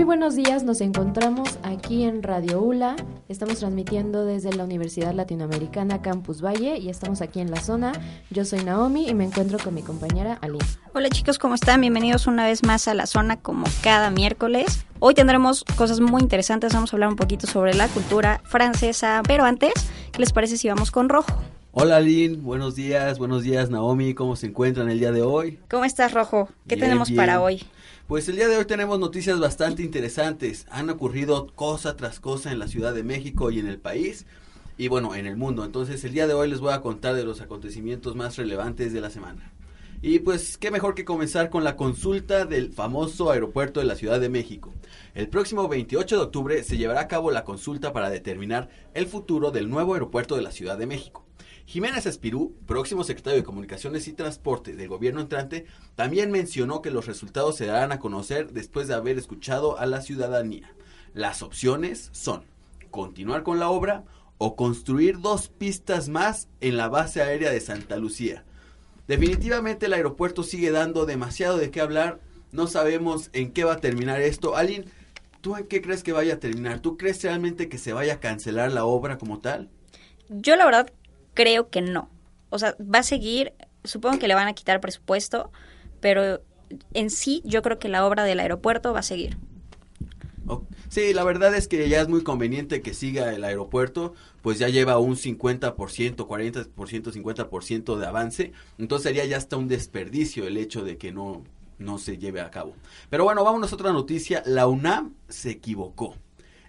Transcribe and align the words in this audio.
Muy 0.00 0.06
buenos 0.06 0.34
días, 0.34 0.64
nos 0.64 0.80
encontramos 0.80 1.58
aquí 1.62 2.04
en 2.04 2.22
Radio 2.22 2.62
ULA. 2.62 2.96
Estamos 3.28 3.58
transmitiendo 3.58 4.24
desde 4.24 4.50
la 4.50 4.64
Universidad 4.64 5.12
Latinoamericana 5.12 6.00
Campus 6.00 6.40
Valle 6.40 6.78
y 6.78 6.88
estamos 6.88 7.20
aquí 7.20 7.38
en 7.38 7.50
la 7.50 7.60
zona. 7.60 7.92
Yo 8.30 8.46
soy 8.46 8.64
Naomi 8.64 9.10
y 9.10 9.12
me 9.12 9.26
encuentro 9.26 9.58
con 9.58 9.74
mi 9.74 9.82
compañera 9.82 10.38
Aline. 10.40 10.64
Hola 10.94 11.10
chicos, 11.10 11.38
¿cómo 11.38 11.54
están? 11.54 11.82
Bienvenidos 11.82 12.26
una 12.26 12.46
vez 12.46 12.64
más 12.64 12.88
a 12.88 12.94
la 12.94 13.04
zona 13.04 13.36
como 13.36 13.66
cada 13.82 14.08
miércoles. 14.08 14.86
Hoy 15.00 15.12
tendremos 15.12 15.64
cosas 15.76 16.00
muy 16.00 16.22
interesantes, 16.22 16.72
vamos 16.72 16.94
a 16.94 16.96
hablar 16.96 17.10
un 17.10 17.16
poquito 17.16 17.46
sobre 17.46 17.74
la 17.74 17.86
cultura 17.88 18.40
francesa, 18.44 19.20
pero 19.28 19.44
antes, 19.44 19.74
¿qué 20.12 20.20
les 20.20 20.32
parece 20.32 20.56
si 20.56 20.66
vamos 20.70 20.90
con 20.90 21.10
Rojo? 21.10 21.36
Hola 21.72 21.98
Aline, 21.98 22.36
buenos 22.38 22.74
días, 22.74 23.18
buenos 23.20 23.44
días 23.44 23.70
Naomi, 23.70 24.12
¿cómo 24.12 24.34
se 24.34 24.48
encuentran 24.48 24.90
el 24.90 24.98
día 24.98 25.12
de 25.12 25.22
hoy? 25.22 25.60
¿Cómo 25.70 25.84
estás 25.84 26.12
Rojo? 26.12 26.48
¿Qué 26.66 26.74
Bien, 26.74 26.80
tenemos 26.80 27.08
bien. 27.10 27.16
para 27.16 27.40
hoy? 27.40 27.62
Pues 28.08 28.28
el 28.28 28.34
día 28.34 28.48
de 28.48 28.56
hoy 28.56 28.64
tenemos 28.64 28.98
noticias 28.98 29.38
bastante 29.38 29.84
interesantes. 29.84 30.66
Han 30.70 30.90
ocurrido 30.90 31.46
cosa 31.54 31.96
tras 31.96 32.18
cosa 32.18 32.50
en 32.50 32.58
la 32.58 32.66
Ciudad 32.66 32.92
de 32.92 33.04
México 33.04 33.52
y 33.52 33.60
en 33.60 33.68
el 33.68 33.78
país 33.78 34.26
y 34.78 34.88
bueno, 34.88 35.14
en 35.14 35.28
el 35.28 35.36
mundo. 35.36 35.64
Entonces 35.64 36.02
el 36.02 36.12
día 36.12 36.26
de 36.26 36.34
hoy 36.34 36.48
les 36.50 36.58
voy 36.58 36.72
a 36.72 36.80
contar 36.80 37.14
de 37.14 37.22
los 37.22 37.40
acontecimientos 37.40 38.16
más 38.16 38.36
relevantes 38.36 38.92
de 38.92 39.00
la 39.00 39.10
semana. 39.10 39.52
Y 40.02 40.18
pues 40.18 40.58
qué 40.58 40.72
mejor 40.72 40.96
que 40.96 41.04
comenzar 41.04 41.50
con 41.50 41.62
la 41.62 41.76
consulta 41.76 42.46
del 42.46 42.72
famoso 42.72 43.30
aeropuerto 43.30 43.78
de 43.78 43.86
la 43.86 43.94
Ciudad 43.94 44.18
de 44.18 44.28
México. 44.28 44.72
El 45.14 45.28
próximo 45.28 45.68
28 45.68 46.16
de 46.16 46.22
octubre 46.22 46.64
se 46.64 46.78
llevará 46.78 47.02
a 47.02 47.08
cabo 47.08 47.30
la 47.30 47.44
consulta 47.44 47.92
para 47.92 48.10
determinar 48.10 48.70
el 48.92 49.06
futuro 49.06 49.52
del 49.52 49.70
nuevo 49.70 49.94
aeropuerto 49.94 50.34
de 50.34 50.42
la 50.42 50.50
Ciudad 50.50 50.76
de 50.76 50.86
México. 50.86 51.29
Jiménez 51.70 52.04
Espirú, 52.04 52.56
próximo 52.66 53.04
secretario 53.04 53.38
de 53.38 53.44
Comunicaciones 53.44 54.08
y 54.08 54.12
Transporte 54.12 54.74
del 54.74 54.88
gobierno 54.88 55.20
entrante, 55.20 55.66
también 55.94 56.32
mencionó 56.32 56.82
que 56.82 56.90
los 56.90 57.06
resultados 57.06 57.54
se 57.54 57.66
darán 57.66 57.92
a 57.92 58.00
conocer 58.00 58.50
después 58.50 58.88
de 58.88 58.94
haber 58.94 59.18
escuchado 59.18 59.78
a 59.78 59.86
la 59.86 60.00
ciudadanía. 60.00 60.74
Las 61.14 61.42
opciones 61.42 62.08
son 62.10 62.42
continuar 62.90 63.44
con 63.44 63.60
la 63.60 63.70
obra 63.70 64.02
o 64.38 64.56
construir 64.56 65.20
dos 65.20 65.46
pistas 65.46 66.08
más 66.08 66.48
en 66.60 66.76
la 66.76 66.88
base 66.88 67.22
aérea 67.22 67.52
de 67.52 67.60
Santa 67.60 67.98
Lucía. 67.98 68.44
Definitivamente 69.06 69.86
el 69.86 69.92
aeropuerto 69.92 70.42
sigue 70.42 70.72
dando 70.72 71.06
demasiado 71.06 71.56
de 71.56 71.70
qué 71.70 71.80
hablar. 71.80 72.18
No 72.50 72.66
sabemos 72.66 73.30
en 73.32 73.52
qué 73.52 73.62
va 73.62 73.74
a 73.74 73.80
terminar 73.80 74.20
esto. 74.20 74.56
Aline, 74.56 74.86
¿tú 75.40 75.54
en 75.54 75.68
qué 75.68 75.80
crees 75.80 76.02
que 76.02 76.10
vaya 76.10 76.34
a 76.34 76.40
terminar? 76.40 76.80
¿Tú 76.80 76.96
crees 76.96 77.22
realmente 77.22 77.68
que 77.68 77.78
se 77.78 77.92
vaya 77.92 78.14
a 78.14 78.18
cancelar 78.18 78.72
la 78.72 78.86
obra 78.86 79.18
como 79.18 79.38
tal? 79.38 79.70
Yo 80.28 80.56
la 80.56 80.64
verdad 80.64 80.92
creo 81.40 81.70
que 81.70 81.80
no. 81.80 82.10
O 82.50 82.58
sea, 82.58 82.76
va 82.78 82.98
a 82.98 83.02
seguir, 83.02 83.54
supongo 83.82 84.18
que 84.18 84.28
le 84.28 84.34
van 84.34 84.46
a 84.46 84.52
quitar 84.52 84.78
presupuesto, 84.80 85.50
pero 86.00 86.42
en 86.92 87.08
sí 87.08 87.40
yo 87.46 87.62
creo 87.62 87.78
que 87.78 87.88
la 87.88 88.04
obra 88.04 88.24
del 88.24 88.40
aeropuerto 88.40 88.92
va 88.92 89.00
a 89.00 89.02
seguir. 89.02 89.38
Sí, 90.88 91.14
la 91.14 91.22
verdad 91.22 91.54
es 91.54 91.68
que 91.68 91.88
ya 91.88 92.00
es 92.00 92.08
muy 92.08 92.24
conveniente 92.24 92.82
que 92.82 92.92
siga 92.92 93.32
el 93.32 93.44
aeropuerto, 93.44 94.14
pues 94.42 94.58
ya 94.58 94.68
lleva 94.68 94.98
un 94.98 95.14
50%, 95.14 95.76
40%, 95.76 96.72
50% 96.74 97.96
de 97.96 98.06
avance, 98.06 98.52
entonces 98.76 99.04
sería 99.04 99.24
ya 99.24 99.36
hasta 99.36 99.56
un 99.56 99.68
desperdicio 99.68 100.48
el 100.48 100.56
hecho 100.56 100.82
de 100.82 100.98
que 100.98 101.12
no, 101.12 101.44
no 101.78 101.98
se 101.98 102.18
lleve 102.18 102.40
a 102.40 102.50
cabo. 102.50 102.74
Pero 103.08 103.22
bueno, 103.22 103.44
vámonos 103.44 103.70
a 103.70 103.76
otra 103.76 103.92
noticia, 103.92 104.42
la 104.44 104.66
UNAM 104.66 105.14
se 105.28 105.50
equivocó. 105.50 106.16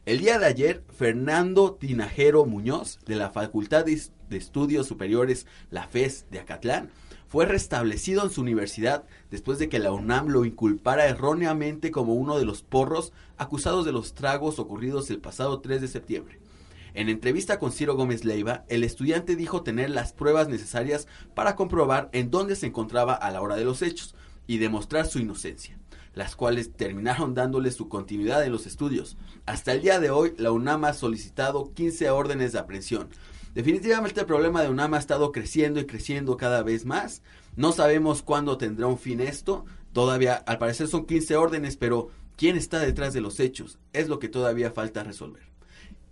El 0.04 0.18
día 0.18 0.40
de 0.40 0.48
ayer, 0.48 0.84
Fernando 0.98 1.74
Tinajero 1.74 2.44
Muñoz, 2.48 2.98
de 3.06 3.16
la 3.16 3.30
Facultad 3.30 3.86
de 3.86 4.02
Estudios 4.32 4.88
Superiores, 4.88 5.46
la 5.70 5.88
FES 5.88 6.26
de 6.32 6.40
Acatlán, 6.40 6.90
fue 7.28 7.46
restablecido 7.46 8.24
en 8.24 8.32
su 8.32 8.42
universidad 8.42 9.04
después 9.30 9.60
de 9.60 9.70
que 9.70 9.78
la 9.78 9.92
UNAM 9.92 10.30
lo 10.30 10.44
inculpara 10.44 11.06
erróneamente 11.06 11.92
como 11.92 12.16
uno 12.16 12.40
de 12.40 12.46
los 12.46 12.64
porros 12.64 13.14
acusados 13.38 13.86
de 13.86 13.92
los 13.92 14.16
tragos 14.16 14.58
ocurridos 14.58 15.12
el 15.12 15.20
pasado 15.20 15.60
3 15.62 15.82
de 15.82 15.88
septiembre. 15.88 16.40
En 16.96 17.08
entrevista 17.08 17.60
con 17.60 17.72
Ciro 17.72 17.96
Gómez 17.96 18.26
Leiva, 18.26 18.66
el 18.70 18.84
estudiante 18.84 19.36
dijo 19.36 19.62
tener 19.62 19.92
las 19.92 20.14
pruebas 20.14 20.48
necesarias 20.50 21.08
para 21.36 21.56
comprobar 21.56 22.10
en 22.12 22.32
dónde 22.32 22.56
se 22.56 22.66
encontraba 22.66 23.14
a 23.14 23.30
la 23.30 23.42
hora 23.42 23.56
de 23.56 23.66
los 23.66 23.84
hechos 23.84 24.16
y 24.48 24.58
demostrar 24.58 25.06
su 25.06 25.20
inocencia, 25.20 25.78
las 26.14 26.36
cuales 26.36 26.74
terminaron 26.74 27.34
dándole 27.34 27.72
su 27.72 27.88
continuidad 27.88 28.44
en 28.44 28.52
los 28.52 28.68
estudios. 28.68 29.18
Hasta 29.46 29.72
el 29.72 29.82
día 29.82 30.00
de 30.00 30.10
hoy, 30.10 30.34
la 30.38 30.52
UNAM 30.52 30.86
ha 30.86 30.94
solicitado 30.94 31.74
15 31.74 32.10
órdenes 32.10 32.52
de 32.52 32.60
aprehensión. 32.60 33.10
Definitivamente 33.54 34.22
el 34.22 34.26
problema 34.26 34.62
de 34.62 34.70
UNAM 34.70 34.94
ha 34.94 35.00
estado 35.00 35.32
creciendo 35.32 35.80
y 35.80 35.86
creciendo 35.86 36.38
cada 36.38 36.64
vez 36.64 36.86
más. 36.86 37.22
No 37.56 37.72
sabemos 37.72 38.22
cuándo 38.22 38.58
tendrá 38.58 38.88
un 38.88 38.98
fin 38.98 39.20
esto. 39.20 39.66
Todavía, 39.94 40.36
al 40.36 40.58
parecer 40.58 40.88
son 40.88 41.06
15 41.06 41.36
órdenes, 41.36 41.76
pero 41.76 42.10
¿quién 42.38 42.56
está 42.56 42.80
detrás 42.80 43.14
de 43.14 43.22
los 43.22 43.40
hechos? 43.40 43.78
Es 43.92 44.08
lo 44.08 44.20
que 44.20 44.30
todavía 44.30 44.72
falta 44.72 45.04
resolver. 45.04 45.44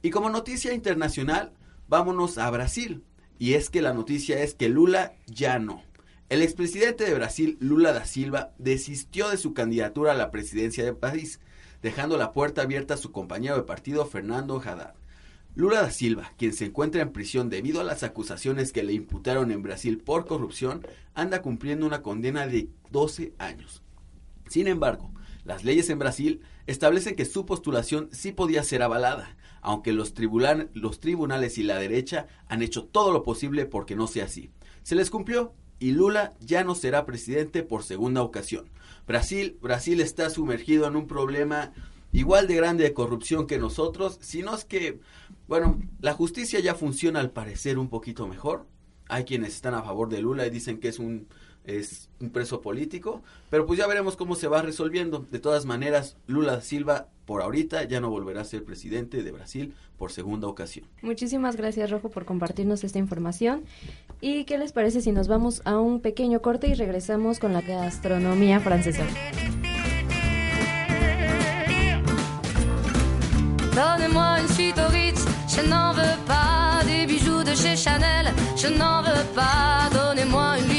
Y 0.02 0.10
como 0.10 0.30
noticia 0.30 0.74
internacional, 0.74 1.54
vámonos 1.88 2.38
a 2.38 2.50
Brasil. 2.50 3.04
Y 3.38 3.54
es 3.54 3.70
que 3.70 3.82
la 3.82 3.94
noticia 3.94 4.42
es 4.44 4.54
que 4.54 4.68
Lula 4.68 5.14
ya 5.28 5.60
no. 5.60 5.82
El 6.30 6.44
expresidente 6.44 7.06
de 7.06 7.16
Brasil, 7.16 7.58
Lula 7.60 7.92
da 7.92 8.06
Silva, 8.06 8.54
desistió 8.60 9.30
de 9.30 9.38
su 9.38 9.56
candidatura 9.56 10.12
a 10.12 10.16
la 10.16 10.30
presidencia 10.30 10.86
del 10.86 10.96
país, 10.96 11.40
dejando 11.82 12.18
la 12.18 12.34
puerta 12.34 12.62
abierta 12.62 12.94
a 12.94 12.98
su 12.98 13.12
compañero 13.12 13.56
de 13.56 13.64
partido, 13.64 14.06
Fernando 14.06 14.62
Haddad. 14.64 14.94
Lula 15.56 15.82
da 15.82 15.90
Silva, 15.90 16.32
quien 16.38 16.54
se 16.54 16.66
encuentra 16.66 17.02
en 17.02 17.14
prisión 17.14 17.50
debido 17.50 17.82
a 17.82 17.84
las 17.84 18.04
acusaciones 18.04 18.72
que 18.72 18.84
le 18.84 18.94
imputaron 18.94 19.52
en 19.52 19.64
Brasil 19.64 19.98
por 19.98 20.28
corrupción, 20.28 20.86
anda 21.16 21.42
cumpliendo 21.42 21.88
una 21.88 22.04
condena 22.04 22.46
de 22.46 22.70
12 22.92 23.34
años. 23.40 23.82
Sin 24.48 24.68
embargo, 24.68 25.12
las 25.46 25.64
leyes 25.64 25.90
en 25.90 25.98
Brasil 25.98 26.42
establecen 26.68 27.16
que 27.16 27.26
su 27.26 27.48
postulación 27.48 28.08
sí 28.12 28.34
podía 28.34 28.62
ser 28.62 28.84
avalada, 28.84 29.36
aunque 29.62 29.94
los 29.94 30.14
tribunales 30.14 31.58
y 31.58 31.64
la 31.64 31.80
derecha 31.80 32.28
han 32.48 32.62
hecho 32.62 32.84
todo 32.84 33.12
lo 33.12 33.24
posible 33.24 33.66
porque 33.66 33.96
no 33.96 34.06
sea 34.06 34.26
así. 34.26 34.52
Se 34.84 34.94
les 34.94 35.10
cumplió 35.10 35.56
y 35.80 35.92
Lula 35.92 36.34
ya 36.40 36.64
no 36.64 36.76
será 36.76 37.06
presidente 37.06 37.64
por 37.64 37.84
segunda 37.84 38.22
ocasión. 38.22 38.70
Brasil, 39.08 39.58
Brasil 39.62 40.02
está 40.02 40.30
sumergido 40.30 40.88
en 40.88 40.96
un 40.96 41.08
problema 41.08 41.72
igual 42.12 42.48
de 42.48 42.56
grande 42.56 42.84
de 42.84 42.94
corrupción 42.94 43.48
que 43.48 43.58
nosotros, 43.58 44.18
sino 44.22 44.54
es 44.56 44.66
que, 44.66 45.00
bueno, 45.48 45.80
la 46.02 46.14
justicia 46.14 46.60
ya 46.60 46.76
funciona 46.76 47.20
al 47.20 47.32
parecer 47.32 47.80
un 47.80 47.90
poquito 47.90 48.28
mejor. 48.28 48.66
Hay 49.08 49.24
quienes 49.24 49.56
están 49.56 49.74
a 49.74 49.82
favor 49.82 50.10
de 50.10 50.22
Lula 50.22 50.46
y 50.46 50.52
dicen 50.52 50.80
que 50.80 50.90
es 50.90 51.00
un 51.00 51.28
es 51.78 52.10
un 52.20 52.32
preso 52.32 52.62
político, 52.62 53.22
pero 53.50 53.66
pues 53.66 53.80
ya 53.80 53.88
veremos 53.88 54.16
cómo 54.16 54.36
se 54.36 54.48
va 54.48 54.62
resolviendo. 54.62 55.26
De 55.32 55.40
todas 55.40 55.66
maneras, 55.66 56.18
Lula 56.28 56.62
Silva 56.62 57.08
por 57.26 57.44
ahorita 57.44 57.84
ya 57.84 58.02
no 58.02 58.10
volverá 58.10 58.42
a 58.42 58.46
ser 58.46 58.64
presidente 58.64 59.22
de 59.22 59.32
Brasil 59.32 59.76
por 59.98 60.12
segunda 60.12 60.48
ocasión. 60.48 60.88
Muchísimas 61.04 61.56
gracias 61.56 61.92
Rojo 61.92 62.10
por 62.10 62.26
compartirnos 62.26 62.84
esta 62.84 62.98
información. 62.98 63.66
¿Y 64.20 64.46
qué 64.46 64.58
les 64.58 64.72
parece 64.72 65.02
si 65.02 65.12
nos 65.12 65.28
vamos 65.28 65.62
a 65.66 65.78
un 65.80 66.02
pequeño 66.02 66.42
corte 66.42 66.68
y 66.68 66.74
regresamos 66.74 67.40
con 67.40 67.54
la 67.54 67.62
gastronomía 67.62 68.60
francesa? 68.60 69.06
Donnez-moi 73.76 74.42
une 74.42 74.50
suite 74.50 74.78
au 74.80 74.90
Ritz, 74.90 75.24
je 75.48 75.62
n'en 75.62 75.94
veux 75.94 76.18
pas 76.28 76.84
des 76.86 77.06
bijoux 77.06 77.44
de 77.44 77.56
chez 77.56 77.78
Chanel, 77.78 78.34
je 78.58 78.68
n'en 78.68 79.02
veux 79.02 79.26
pas. 79.34 79.90
Donnez-moi 79.94 80.60
une 80.60 80.79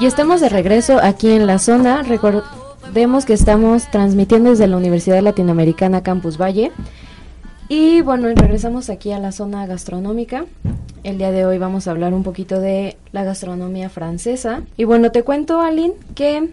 Y 0.00 0.06
estamos 0.06 0.40
de 0.40 0.48
regreso 0.48 0.98
aquí 1.02 1.30
en 1.30 1.46
la 1.46 1.58
zona. 1.58 2.02
Recordemos 2.02 3.24
que 3.24 3.32
estamos 3.32 3.90
transmitiendo 3.90 4.50
desde 4.50 4.66
la 4.66 4.76
Universidad 4.76 5.22
Latinoamericana 5.22 6.02
Campus 6.02 6.36
Valle. 6.36 6.72
Y 7.68 8.02
bueno, 8.02 8.28
regresamos 8.34 8.90
aquí 8.90 9.12
a 9.12 9.18
la 9.18 9.32
zona 9.32 9.66
gastronómica. 9.66 10.44
El 11.04 11.18
día 11.18 11.30
de 11.30 11.46
hoy 11.46 11.58
vamos 11.58 11.86
a 11.86 11.92
hablar 11.92 12.12
un 12.12 12.22
poquito 12.22 12.60
de 12.60 12.96
la 13.12 13.24
gastronomía 13.24 13.88
francesa. 13.88 14.62
Y 14.76 14.84
bueno, 14.84 15.12
te 15.12 15.22
cuento, 15.22 15.60
Aline, 15.60 15.94
que 16.14 16.50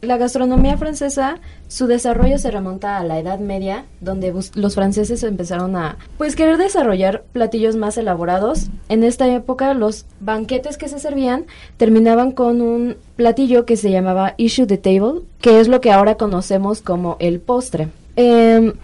la 0.00 0.16
gastronomía 0.16 0.76
francesa, 0.76 1.38
su 1.66 1.86
desarrollo 1.86 2.38
se 2.38 2.50
remonta 2.50 2.98
a 2.98 3.04
la 3.04 3.18
Edad 3.18 3.40
Media, 3.40 3.84
donde 4.00 4.32
los 4.54 4.74
franceses 4.74 5.22
empezaron 5.24 5.74
a, 5.76 5.98
pues, 6.16 6.36
querer 6.36 6.56
desarrollar 6.56 7.24
platillos 7.32 7.76
más 7.76 7.98
elaborados. 7.98 8.68
En 8.88 9.02
esta 9.02 9.32
época, 9.32 9.74
los 9.74 10.06
banquetes 10.20 10.78
que 10.78 10.88
se 10.88 11.00
servían 11.00 11.46
terminaban 11.76 12.32
con 12.32 12.60
un 12.60 12.96
platillo 13.16 13.66
que 13.66 13.76
se 13.76 13.90
llamaba 13.90 14.34
issue 14.36 14.66
de 14.66 14.78
table, 14.78 15.22
que 15.40 15.58
es 15.58 15.68
lo 15.68 15.80
que 15.80 15.90
ahora 15.90 16.16
conocemos 16.16 16.80
como 16.80 17.16
el 17.18 17.40
postre. 17.40 17.88
Em, 18.14 18.74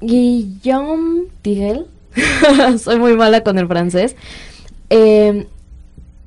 Guillaume 0.00 1.24
Tigel, 1.42 1.86
soy 2.78 2.98
muy 2.98 3.14
mala 3.14 3.42
con 3.42 3.58
el 3.58 3.68
francés, 3.68 4.16
em, 4.88 5.46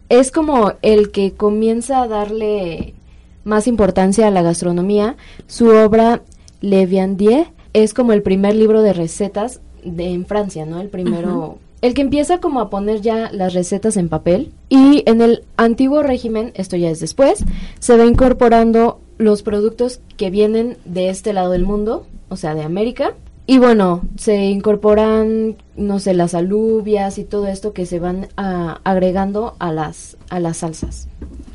es 0.09 0.31
como 0.31 0.73
el 0.81 1.11
que 1.11 1.33
comienza 1.33 2.01
a 2.01 2.07
darle 2.07 2.95
más 3.43 3.67
importancia 3.67 4.27
a 4.27 4.31
la 4.31 4.41
gastronomía. 4.41 5.17
Su 5.47 5.67
obra 5.69 6.21
Le 6.61 6.85
Viandier 6.85 7.47
es 7.73 7.93
como 7.93 8.13
el 8.13 8.21
primer 8.21 8.55
libro 8.55 8.81
de 8.81 8.93
recetas 8.93 9.61
de, 9.83 10.11
en 10.11 10.25
Francia, 10.25 10.65
¿no? 10.65 10.81
El 10.81 10.89
primero, 10.89 11.57
el 11.81 11.93
que 11.93 12.01
empieza 12.01 12.39
como 12.39 12.59
a 12.59 12.69
poner 12.69 13.01
ya 13.01 13.29
las 13.31 13.53
recetas 13.53 13.97
en 13.97 14.09
papel. 14.09 14.51
Y 14.69 15.03
en 15.05 15.21
el 15.21 15.43
antiguo 15.57 16.03
régimen, 16.03 16.51
esto 16.55 16.75
ya 16.75 16.89
es 16.89 16.99
después, 16.99 17.43
se 17.79 17.97
va 17.97 18.05
incorporando 18.05 18.99
los 19.17 19.43
productos 19.43 19.99
que 20.17 20.29
vienen 20.29 20.77
de 20.85 21.09
este 21.09 21.33
lado 21.33 21.51
del 21.51 21.65
mundo, 21.65 22.05
o 22.29 22.37
sea, 22.37 22.55
de 22.55 22.63
América. 22.63 23.13
Y 23.45 23.57
bueno, 23.57 24.01
se 24.15 24.45
incorporan, 24.45 25.57
no 25.75 25.99
sé, 25.99 26.13
las 26.13 26.35
alubias 26.35 27.17
y 27.17 27.23
todo 27.23 27.47
esto 27.47 27.73
que 27.73 27.87
se 27.87 27.99
van 27.99 28.27
ah, 28.37 28.79
agregando 28.83 29.55
a 29.59 29.73
las, 29.73 30.17
a 30.29 30.39
las 30.39 30.57
salsas. 30.57 31.07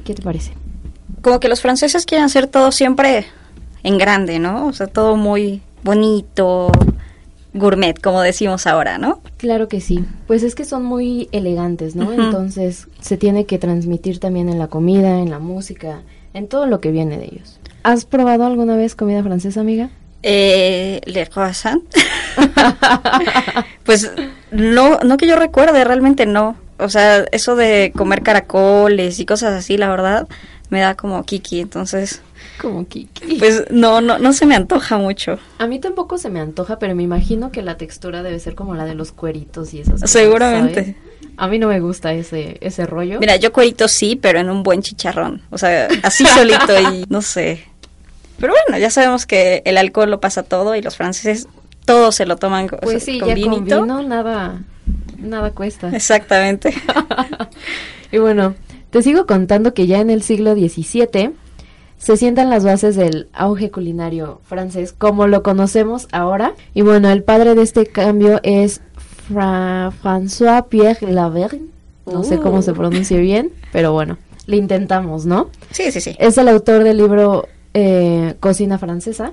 ¿Qué 0.04 0.12
te 0.12 0.22
parece? 0.22 0.54
Como 1.24 1.40
que 1.40 1.48
los 1.48 1.62
franceses 1.62 2.04
quieren 2.04 2.26
hacer 2.26 2.48
todo 2.48 2.70
siempre 2.70 3.24
en 3.82 3.96
grande, 3.96 4.38
¿no? 4.38 4.66
O 4.66 4.74
sea, 4.74 4.88
todo 4.88 5.16
muy 5.16 5.62
bonito, 5.82 6.70
gourmet, 7.54 7.98
como 7.98 8.20
decimos 8.20 8.66
ahora, 8.66 8.98
¿no? 8.98 9.22
Claro 9.38 9.66
que 9.66 9.80
sí. 9.80 10.04
Pues 10.26 10.42
es 10.42 10.54
que 10.54 10.66
son 10.66 10.84
muy 10.84 11.30
elegantes, 11.32 11.96
¿no? 11.96 12.12
Entonces 12.12 12.88
se 13.00 13.16
tiene 13.16 13.46
que 13.46 13.58
transmitir 13.58 14.20
también 14.20 14.50
en 14.50 14.58
la 14.58 14.66
comida, 14.66 15.20
en 15.20 15.30
la 15.30 15.38
música, 15.38 16.02
en 16.34 16.46
todo 16.46 16.66
lo 16.66 16.82
que 16.82 16.90
viene 16.90 17.16
de 17.16 17.24
ellos. 17.24 17.58
¿Has 17.84 18.04
probado 18.04 18.44
alguna 18.44 18.76
vez 18.76 18.94
comida 18.94 19.22
francesa, 19.22 19.60
amiga? 19.60 19.88
Eh, 20.22 21.00
le 21.06 21.26
croissant. 21.26 21.82
pues 23.84 24.12
no, 24.50 24.98
no 24.98 25.16
que 25.16 25.26
yo 25.26 25.36
recuerde, 25.36 25.84
realmente 25.84 26.26
no. 26.26 26.56
O 26.78 26.90
sea, 26.90 27.24
eso 27.32 27.56
de 27.56 27.92
comer 27.96 28.22
caracoles 28.22 29.20
y 29.20 29.26
cosas 29.26 29.54
así, 29.54 29.78
la 29.78 29.88
verdad, 29.88 30.28
me 30.74 30.80
da 30.80 30.96
como 30.96 31.22
kiki, 31.24 31.60
entonces, 31.60 32.20
Como 32.60 32.86
Kiki. 32.88 33.36
pues 33.38 33.64
no, 33.70 34.00
no, 34.00 34.18
no 34.18 34.32
se 34.32 34.44
me 34.44 34.56
antoja 34.56 34.98
mucho. 34.98 35.38
A 35.58 35.68
mí 35.68 35.78
tampoco 35.78 36.18
se 36.18 36.30
me 36.30 36.40
antoja, 36.40 36.80
pero 36.80 36.96
me 36.96 37.04
imagino 37.04 37.52
que 37.52 37.62
la 37.62 37.76
textura 37.76 38.24
debe 38.24 38.40
ser 38.40 38.56
como 38.56 38.74
la 38.74 38.84
de 38.84 38.94
los 38.96 39.12
cueritos 39.12 39.72
y 39.72 39.80
esas 39.80 39.94
cosas. 39.94 40.10
Seguramente. 40.10 40.80
¿sabes? 40.80 40.96
A 41.36 41.46
mí 41.46 41.58
no 41.60 41.68
me 41.68 41.78
gusta 41.78 42.12
ese, 42.12 42.58
ese 42.60 42.86
rollo. 42.86 43.20
Mira, 43.20 43.36
yo 43.36 43.52
cuerito 43.52 43.86
sí, 43.86 44.16
pero 44.16 44.40
en 44.40 44.50
un 44.50 44.62
buen 44.64 44.82
chicharrón. 44.82 45.42
O 45.50 45.58
sea, 45.58 45.86
así 46.02 46.24
solito 46.34 46.78
y 46.90 47.04
no 47.08 47.22
sé. 47.22 47.64
Pero 48.38 48.52
bueno, 48.66 48.80
ya 48.80 48.90
sabemos 48.90 49.26
que 49.26 49.62
el 49.64 49.76
alcohol 49.78 50.10
lo 50.10 50.18
pasa 50.20 50.42
todo 50.42 50.74
y 50.74 50.82
los 50.82 50.96
franceses 50.96 51.46
todo 51.84 52.10
se 52.12 52.26
lo 52.26 52.36
toman 52.36 52.66
co- 52.66 52.76
o 52.76 52.80
pues 52.80 53.04
sí, 53.04 53.20
con 53.20 53.28
ya 53.28 53.34
con 53.36 53.54
vinito. 53.54 53.82
vino 53.82 54.02
nada, 54.02 54.62
nada 55.18 55.50
cuesta. 55.52 55.88
Exactamente. 55.94 56.74
y 58.12 58.18
bueno, 58.18 58.54
te 58.94 59.02
sigo 59.02 59.26
contando 59.26 59.74
que 59.74 59.88
ya 59.88 59.98
en 60.00 60.08
el 60.08 60.22
siglo 60.22 60.54
XVII 60.54 61.32
se 61.98 62.16
sientan 62.16 62.48
las 62.48 62.64
bases 62.64 62.94
del 62.94 63.26
auge 63.32 63.72
culinario 63.72 64.40
francés 64.44 64.92
como 64.96 65.26
lo 65.26 65.42
conocemos 65.42 66.06
ahora. 66.12 66.54
Y 66.74 66.82
bueno, 66.82 67.10
el 67.10 67.24
padre 67.24 67.56
de 67.56 67.62
este 67.62 67.86
cambio 67.86 68.38
es 68.44 68.80
Fra- 69.28 69.90
François 70.00 70.66
Pierre 70.68 71.10
Lavergne. 71.10 71.66
No 72.06 72.22
sé 72.22 72.38
cómo 72.38 72.62
se 72.62 72.70
Uh. 72.70 72.74
pronuncia 72.76 73.16
bien, 73.18 73.50
pero 73.72 73.92
bueno, 73.92 74.16
le 74.46 74.58
intentamos, 74.58 75.26
¿no? 75.26 75.48
Sí, 75.72 75.90
sí, 75.90 76.00
sí. 76.00 76.14
Es 76.20 76.38
el 76.38 76.46
autor 76.46 76.84
del 76.84 76.98
libro 76.98 77.48
eh, 77.74 78.34
Cocina 78.38 78.78
Francesa, 78.78 79.32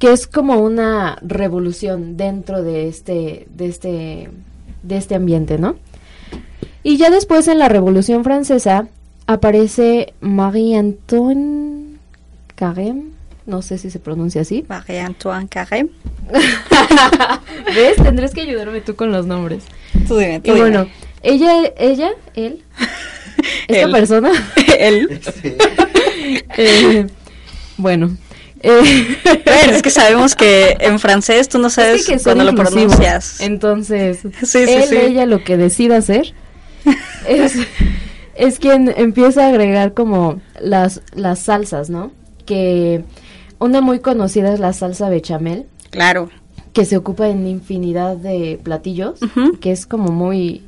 que 0.00 0.12
es 0.12 0.26
como 0.26 0.58
una 0.58 1.18
revolución 1.22 2.16
dentro 2.16 2.64
de 2.64 2.88
este, 2.88 3.46
de 3.54 3.66
este, 3.66 4.30
de 4.82 4.96
este 4.96 5.14
ambiente, 5.14 5.56
¿no? 5.56 5.76
Y 6.88 6.98
ya 6.98 7.10
después 7.10 7.48
en 7.48 7.58
la 7.58 7.68
Revolución 7.68 8.22
Francesa 8.22 8.86
aparece 9.26 10.14
Marie-Antoine 10.20 11.98
Carême, 12.54 13.06
no 13.44 13.60
sé 13.60 13.76
si 13.78 13.90
se 13.90 13.98
pronuncia 13.98 14.42
así. 14.42 14.64
Marie-Antoine 14.68 15.48
Carême. 15.48 15.90
¿Ves? 17.74 17.96
Tendrás 17.96 18.32
que 18.32 18.42
ayudarme 18.42 18.80
tú 18.82 18.94
con 18.94 19.10
los 19.10 19.26
nombres. 19.26 19.64
Tú 20.06 20.16
dime, 20.18 20.38
tú 20.38 20.50
Y 20.50 20.54
dime. 20.54 20.60
bueno, 20.60 20.86
ella, 21.24 21.72
ella, 21.76 22.10
él, 22.34 22.62
esta 23.66 23.82
Él. 23.86 23.90
persona, 23.90 24.30
Él. 24.78 25.20
eh, 26.56 27.06
bueno, 27.78 28.16
eh, 28.62 29.16
Bueno, 29.44 29.72
es 29.72 29.82
que 29.82 29.90
sabemos 29.90 30.36
que 30.36 30.76
en 30.78 31.00
francés 31.00 31.48
tú 31.48 31.58
no 31.58 31.68
sabes 31.68 32.06
que 32.06 32.16
cuando 32.20 32.44
lo 32.44 32.54
pronuncias. 32.54 33.40
Entonces, 33.40 34.20
Sí, 34.22 34.28
sí, 34.44 34.58
él, 34.68 34.84
sí. 34.88 34.96
ella 34.96 35.26
lo 35.26 35.42
que 35.42 35.56
decida 35.56 35.96
hacer 35.96 36.32
es, 37.28 37.56
es 38.34 38.58
quien 38.58 38.92
empieza 38.96 39.46
a 39.46 39.48
agregar 39.48 39.94
como 39.94 40.40
las, 40.60 41.02
las 41.14 41.38
salsas, 41.40 41.90
¿no? 41.90 42.12
Que 42.44 43.04
una 43.58 43.80
muy 43.80 44.00
conocida 44.00 44.52
es 44.52 44.60
la 44.60 44.72
salsa 44.72 45.08
bechamel, 45.08 45.66
Claro. 45.90 46.28
que 46.72 46.84
se 46.84 46.96
ocupa 46.96 47.28
en 47.28 47.46
infinidad 47.46 48.16
de 48.16 48.58
platillos, 48.62 49.18
que 49.60 49.72
es 49.72 49.86
como 49.86 50.10
muy 50.12 50.62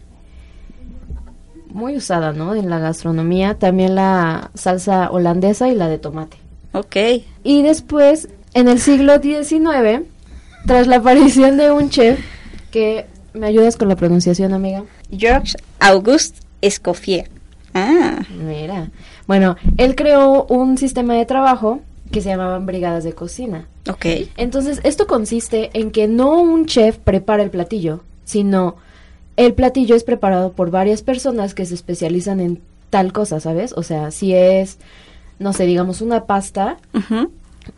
muy 1.70 1.96
usada, 1.96 2.32
¿no? 2.32 2.54
En 2.54 2.70
la 2.70 2.78
gastronomía, 2.78 3.54
también 3.58 3.94
la 3.94 4.50
salsa 4.54 5.10
holandesa 5.10 5.68
y 5.68 5.74
la 5.74 5.88
de 5.88 5.98
tomate. 5.98 6.38
Ok. 6.72 6.96
Y 7.44 7.62
después, 7.62 8.28
en 8.54 8.68
el 8.68 8.80
siglo 8.80 9.20
XIX, 9.22 10.02
tras 10.66 10.86
la 10.86 10.96
aparición 10.96 11.58
de 11.58 11.70
un 11.70 11.90
chef, 11.90 12.18
que 12.70 13.06
me 13.34 13.46
ayudas 13.46 13.76
con 13.76 13.88
la 13.88 13.96
pronunciación, 13.96 14.54
amiga. 14.54 14.84
Georges 15.10 15.56
Auguste 15.80 16.40
Escoffier. 16.60 17.28
Ah, 17.74 18.20
Mira, 18.30 18.90
bueno, 19.26 19.56
él 19.76 19.94
creó 19.94 20.44
un 20.46 20.78
sistema 20.78 21.14
de 21.14 21.26
trabajo 21.26 21.80
que 22.10 22.20
se 22.22 22.30
llamaban 22.30 22.66
brigadas 22.66 23.04
de 23.04 23.12
cocina. 23.12 23.68
ok. 23.88 24.06
Entonces, 24.36 24.80
esto 24.84 25.06
consiste 25.06 25.70
en 25.74 25.90
que 25.90 26.08
no 26.08 26.40
un 26.40 26.66
chef 26.66 26.96
prepara 26.98 27.42
el 27.42 27.50
platillo, 27.50 28.02
sino 28.24 28.76
el 29.36 29.54
platillo 29.54 29.94
es 29.94 30.04
preparado 30.04 30.52
por 30.52 30.70
varias 30.70 31.02
personas 31.02 31.54
que 31.54 31.66
se 31.66 31.74
especializan 31.74 32.40
en 32.40 32.60
tal 32.90 33.12
cosa, 33.12 33.40
¿sabes? 33.40 33.72
O 33.74 33.82
sea, 33.82 34.10
si 34.10 34.34
es, 34.34 34.78
no 35.38 35.52
sé, 35.52 35.66
digamos 35.66 36.00
una 36.00 36.24
pasta, 36.24 36.78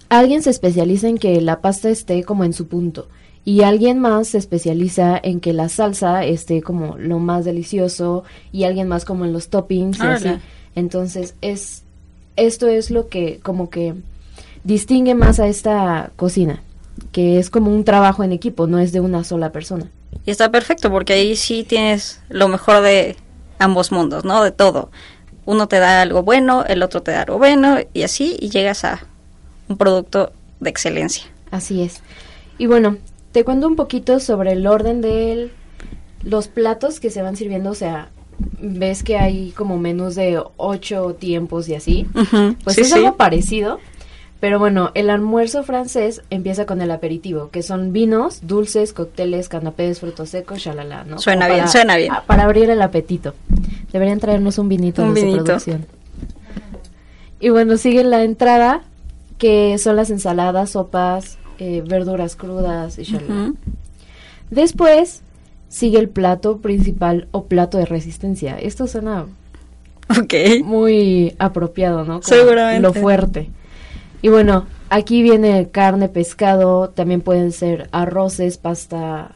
alguien 0.09 0.43
se 0.43 0.51
especializa 0.51 1.09
en 1.09 1.19
que 1.19 1.41
la 1.41 1.61
pasta 1.61 1.91
esté 1.91 2.23
como 2.23 2.45
en 2.45 2.53
su 2.53 2.69
punto 2.69 3.09
y 3.45 3.63
alguien 3.63 3.99
más 3.99 4.29
se 4.29 4.39
especializa 4.39 5.19
en 5.23 5.41
que 5.41 5.53
la 5.53 5.69
salsa 5.69 6.25
esté 6.25 6.63
como 6.63 6.97
lo 6.99 7.19
más 7.19 7.45
delicioso 7.45 8.25
y 8.53 8.65
alguien 8.65 8.89
más 8.89 9.05
como 9.05 9.25
en 9.25 9.33
los 9.33 9.49
toppings 9.49 9.99
y 9.99 10.07
así. 10.07 10.29
Entonces, 10.75 11.35
es 11.41 11.83
esto 12.37 12.69
es 12.69 12.91
lo 12.91 13.09
que 13.09 13.41
como 13.43 13.71
que 13.71 13.95
distingue 14.65 15.15
más 15.15 15.41
a 15.41 15.47
esta 15.47 16.11
cocina, 16.17 16.63
que 17.13 17.39
es 17.39 17.51
como 17.51 17.71
un 17.75 17.85
trabajo 17.85 18.25
en 18.25 18.33
equipo, 18.33 18.67
no 18.67 18.79
es 18.79 18.93
de 18.93 19.01
una 19.01 19.25
sola 19.25 19.53
persona. 19.53 19.91
Y 20.27 20.31
está 20.31 20.51
perfecto 20.51 20.91
porque 20.91 21.15
ahí 21.15 21.37
sí 21.37 21.65
tienes 21.65 22.21
lo 22.29 22.49
mejor 22.49 22.83
de 22.83 23.17
ambos 23.59 23.93
mundos, 23.93 24.25
¿no? 24.25 24.43
De 24.43 24.51
todo. 24.51 24.91
Uno 25.47 25.69
te 25.69 25.79
da 25.79 26.03
algo 26.03 26.23
bueno, 26.23 26.65
el 26.67 26.83
otro 26.83 27.03
te 27.03 27.13
da 27.13 27.23
algo 27.23 27.39
bueno 27.39 27.79
y 27.93 28.03
así 28.03 28.37
y 28.39 28.51
llegas 28.51 28.85
a 28.85 29.01
un 29.69 29.77
producto 29.77 30.33
de 30.61 30.71
excelencia. 30.71 31.25
Así 31.51 31.83
es. 31.83 32.01
Y 32.59 32.67
bueno, 32.67 32.99
te 33.33 33.45
cuento 33.45 33.67
un 33.67 33.77
poquito 33.77 34.21
sobre 34.21 34.53
el 34.53 34.67
orden 34.67 35.01
de 35.01 35.51
los 36.23 36.49
platos 36.49 37.01
que 37.01 37.11
se 37.11 37.23
van 37.23 37.37
sirviendo, 37.37 37.71
o 37.71 37.75
sea, 37.75 38.11
ves 38.61 39.03
que 39.03 39.17
hay 39.19 39.51
como 39.53 39.79
menús 39.79 40.15
de 40.15 40.43
ocho 40.57 41.15
tiempos 41.19 41.69
y 41.69 41.75
así. 41.75 42.07
Pues 42.65 42.77
Sí, 42.77 42.83
es 42.83 42.89
sí. 42.89 42.95
algo 42.95 43.17
parecido. 43.17 43.79
Pero 44.41 44.59
bueno, 44.59 44.91
el 44.95 45.11
almuerzo 45.11 45.63
francés 45.65 46.23
empieza 46.31 46.65
con 46.65 46.81
el 46.81 46.91
aperitivo, 46.91 47.51
que 47.51 47.63
son 47.63 47.93
vinos, 47.93 48.41
dulces, 48.47 48.95
cócteles, 48.95 49.51
canapés, 49.51 50.01
frutos 50.01 50.31
secos, 50.31 50.61
shalala, 50.61 51.05
¿no? 51.05 51.19
Suena 51.19 51.45
Como 51.47 51.57
bien, 51.57 51.69
suena 51.69 51.97
bien. 51.99 52.11
a- 52.13 52.23
Para 52.23 52.45
abrir 52.45 52.71
el 52.71 52.81
apetito. 52.81 53.35
Deberían 53.93 54.19
traernos 54.19 54.57
un 54.57 54.71
vinito 54.71 55.03
Un 55.03 55.13
de 55.13 55.21
su 55.21 55.27
vinito. 55.27 55.45
producción. 55.45 55.85
Y 57.39 57.51
bueno, 57.51 57.77
sigue 57.77 58.03
la 58.05 58.23
entrada, 58.25 58.83
que 59.37 59.77
son 59.79 59.97
las 59.97 60.09
ensaladas, 60.11 60.71
sopas, 60.71 61.37
eh, 61.61 61.83
verduras 61.87 62.35
crudas 62.35 62.99
y. 62.99 63.03
Ujú. 63.15 63.55
Después 64.51 65.23
sigue 65.69 65.99
el 65.99 66.09
plato 66.09 66.59
principal 66.59 67.29
o 67.31 67.45
plato 67.45 67.79
de 67.79 67.87
resistencia. 67.87 68.59
Esto 68.59 68.87
suena 68.89 69.27
Ok. 70.21 70.35
muy 70.65 71.35
apropiado, 71.39 72.01
¿no? 72.01 72.21
Como 72.21 72.23
Seguramente. 72.23 72.81
Lo 72.83 72.93
fuerte. 72.93 73.51
Y 74.23 74.29
bueno, 74.29 74.67
aquí 74.89 75.23
viene 75.23 75.69
carne, 75.71 76.09
pescado, 76.09 76.89
también 76.91 77.21
pueden 77.21 77.53
ser 77.53 77.89
arroces, 77.93 78.59
pasta, 78.59 79.33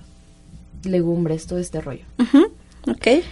legumbres, 0.83 1.47
todo 1.47 1.59
este 1.59 1.81
rollo. 1.81 2.05
Ok. 2.89 3.23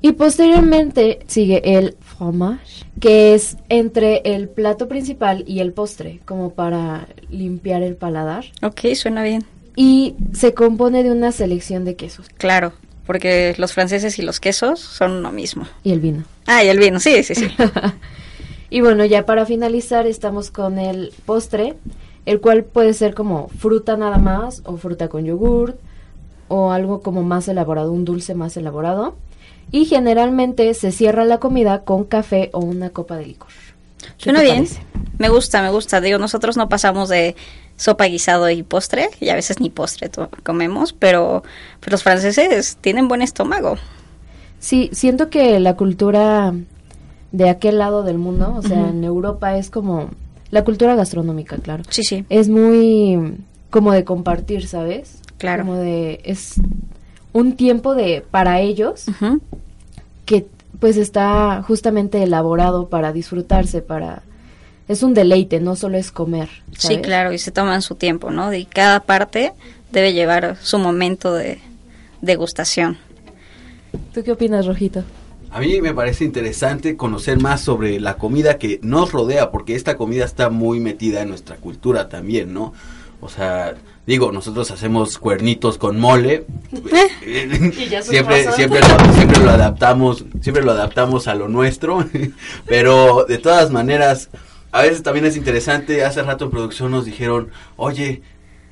Y 0.00 0.12
posteriormente 0.12 1.20
sigue 1.26 1.76
el 1.78 1.96
fromage, 2.16 2.84
que 3.00 3.34
es 3.34 3.56
entre 3.68 4.22
el 4.24 4.48
plato 4.48 4.88
principal 4.88 5.44
y 5.46 5.60
el 5.60 5.72
postre, 5.72 6.20
como 6.24 6.50
para 6.50 7.08
limpiar 7.30 7.82
el 7.82 7.96
paladar. 7.96 8.44
Ok, 8.62 8.80
suena 8.94 9.22
bien. 9.22 9.44
Y 9.76 10.14
se 10.32 10.54
compone 10.54 11.02
de 11.02 11.10
una 11.10 11.32
selección 11.32 11.84
de 11.84 11.96
quesos 11.96 12.28
Claro, 12.38 12.72
porque 13.06 13.54
los 13.58 13.72
franceses 13.74 14.18
y 14.18 14.22
los 14.22 14.40
quesos 14.40 14.80
son 14.80 15.22
lo 15.22 15.30
mismo. 15.32 15.66
y 15.84 15.92
el 15.92 16.00
vino. 16.00 16.24
Ah, 16.46 16.64
y 16.64 16.68
el 16.68 16.78
vino, 16.78 16.98
sí, 17.00 17.22
sí, 17.22 17.34
sí. 17.34 17.46
Y 18.68 18.80
bueno, 18.80 19.04
ya 19.04 19.24
para 19.24 19.46
finalizar 19.46 20.06
estamos 20.08 20.50
con 20.50 20.78
el 20.78 21.12
postre, 21.24 21.74
el 22.24 22.40
cual 22.40 22.64
puede 22.64 22.94
ser 22.94 23.14
como 23.14 23.46
fruta 23.48 23.96
nada 23.96 24.18
más 24.18 24.62
o 24.64 24.76
fruta 24.76 25.08
con 25.08 25.24
yogurt 25.24 25.76
o 26.48 26.72
algo 26.72 27.00
como 27.00 27.22
más 27.22 27.46
elaborado, 27.46 27.92
un 27.92 28.04
dulce 28.04 28.34
más 28.34 28.56
elaborado. 28.56 29.14
Y 29.70 29.86
generalmente 29.86 30.72
se 30.74 30.92
cierra 30.92 31.24
la 31.24 31.38
comida 31.38 31.82
con 31.82 32.04
café 32.04 32.50
o 32.52 32.60
una 32.60 32.90
copa 32.90 33.16
de 33.16 33.26
licor. 33.26 33.50
¿Qué 34.18 34.24
Suena 34.24 34.40
bien. 34.42 34.64
parece? 34.64 34.80
Me 35.18 35.28
gusta, 35.28 35.62
me 35.62 35.70
gusta. 35.70 36.00
Digo, 36.00 36.18
nosotros 36.18 36.56
no 36.56 36.68
pasamos 36.68 37.08
de 37.08 37.34
sopa, 37.76 38.04
guisado 38.06 38.48
y 38.50 38.62
postre, 38.62 39.10
y 39.20 39.28
a 39.28 39.34
veces 39.34 39.60
ni 39.60 39.70
postre 39.70 40.10
comemos, 40.42 40.92
pero, 40.92 41.42
pero 41.80 41.92
los 41.92 42.02
franceses 42.02 42.78
tienen 42.80 43.08
buen 43.08 43.22
estómago. 43.22 43.76
Sí, 44.58 44.88
siento 44.92 45.28
que 45.28 45.60
la 45.60 45.76
cultura 45.76 46.54
de 47.32 47.50
aquel 47.50 47.78
lado 47.78 48.02
del 48.02 48.18
mundo, 48.18 48.54
o 48.56 48.62
sea, 48.62 48.88
en 48.88 49.04
Europa 49.04 49.56
es 49.58 49.68
como 49.68 50.10
la 50.50 50.64
cultura 50.64 50.94
gastronómica, 50.94 51.56
claro. 51.58 51.84
Sí, 51.90 52.02
sí. 52.02 52.24
Es 52.30 52.48
muy 52.48 53.36
como 53.70 53.92
de 53.92 54.04
compartir, 54.04 54.66
¿sabes? 54.66 55.20
Claro. 55.38 55.64
Como 55.64 55.76
de 55.76 56.20
es 56.24 56.54
un 57.36 57.54
tiempo 57.54 57.94
de 57.94 58.24
para 58.30 58.60
ellos 58.60 59.04
que 60.24 60.46
pues 60.80 60.96
está 60.96 61.62
justamente 61.66 62.22
elaborado 62.22 62.88
para 62.88 63.12
disfrutarse, 63.12 63.82
para 63.82 64.22
es 64.88 65.02
un 65.02 65.12
deleite, 65.12 65.60
no 65.60 65.76
solo 65.76 65.98
es 65.98 66.10
comer. 66.10 66.48
Sí, 66.78 66.98
claro, 66.98 67.32
y 67.32 67.38
se 67.38 67.50
toman 67.50 67.82
su 67.82 67.96
tiempo, 67.96 68.30
¿no? 68.30 68.54
Y 68.54 68.64
cada 68.64 69.00
parte 69.00 69.52
debe 69.92 70.14
llevar 70.14 70.56
su 70.62 70.78
momento 70.78 71.34
de 71.34 71.58
degustación. 72.22 72.96
¿Tú 74.14 74.22
qué 74.22 74.32
opinas, 74.32 74.64
Rojito? 74.64 75.04
A 75.50 75.60
mí 75.60 75.80
me 75.82 75.92
parece 75.92 76.24
interesante 76.24 76.96
conocer 76.96 77.38
más 77.38 77.60
sobre 77.60 78.00
la 78.00 78.16
comida 78.16 78.56
que 78.56 78.80
nos 78.82 79.12
rodea, 79.12 79.50
porque 79.50 79.74
esta 79.74 79.98
comida 79.98 80.24
está 80.24 80.48
muy 80.48 80.80
metida 80.80 81.20
en 81.20 81.28
nuestra 81.28 81.56
cultura 81.56 82.08
también, 82.08 82.54
¿no? 82.54 82.72
O 83.20 83.28
sea, 83.28 83.74
digo, 84.06 84.32
nosotros 84.32 84.70
hacemos 84.70 85.18
cuernitos 85.18 85.78
con 85.78 85.98
mole. 85.98 86.46
Y 87.24 87.86
ya 87.88 88.02
se 88.02 88.10
siempre, 88.10 88.50
siempre, 88.52 88.80
lo, 88.80 89.14
siempre 89.14 89.40
lo 89.42 89.50
adaptamos, 89.50 90.24
siempre 90.40 90.62
lo 90.62 90.72
adaptamos 90.72 91.26
a 91.28 91.34
lo 91.34 91.48
nuestro. 91.48 92.04
Pero 92.66 93.24
de 93.24 93.38
todas 93.38 93.70
maneras, 93.70 94.30
a 94.72 94.82
veces 94.82 95.02
también 95.02 95.26
es 95.26 95.36
interesante. 95.36 96.04
Hace 96.04 96.22
rato 96.22 96.46
en 96.46 96.50
producción 96.52 96.90
nos 96.92 97.04
dijeron, 97.04 97.50
oye, 97.76 98.22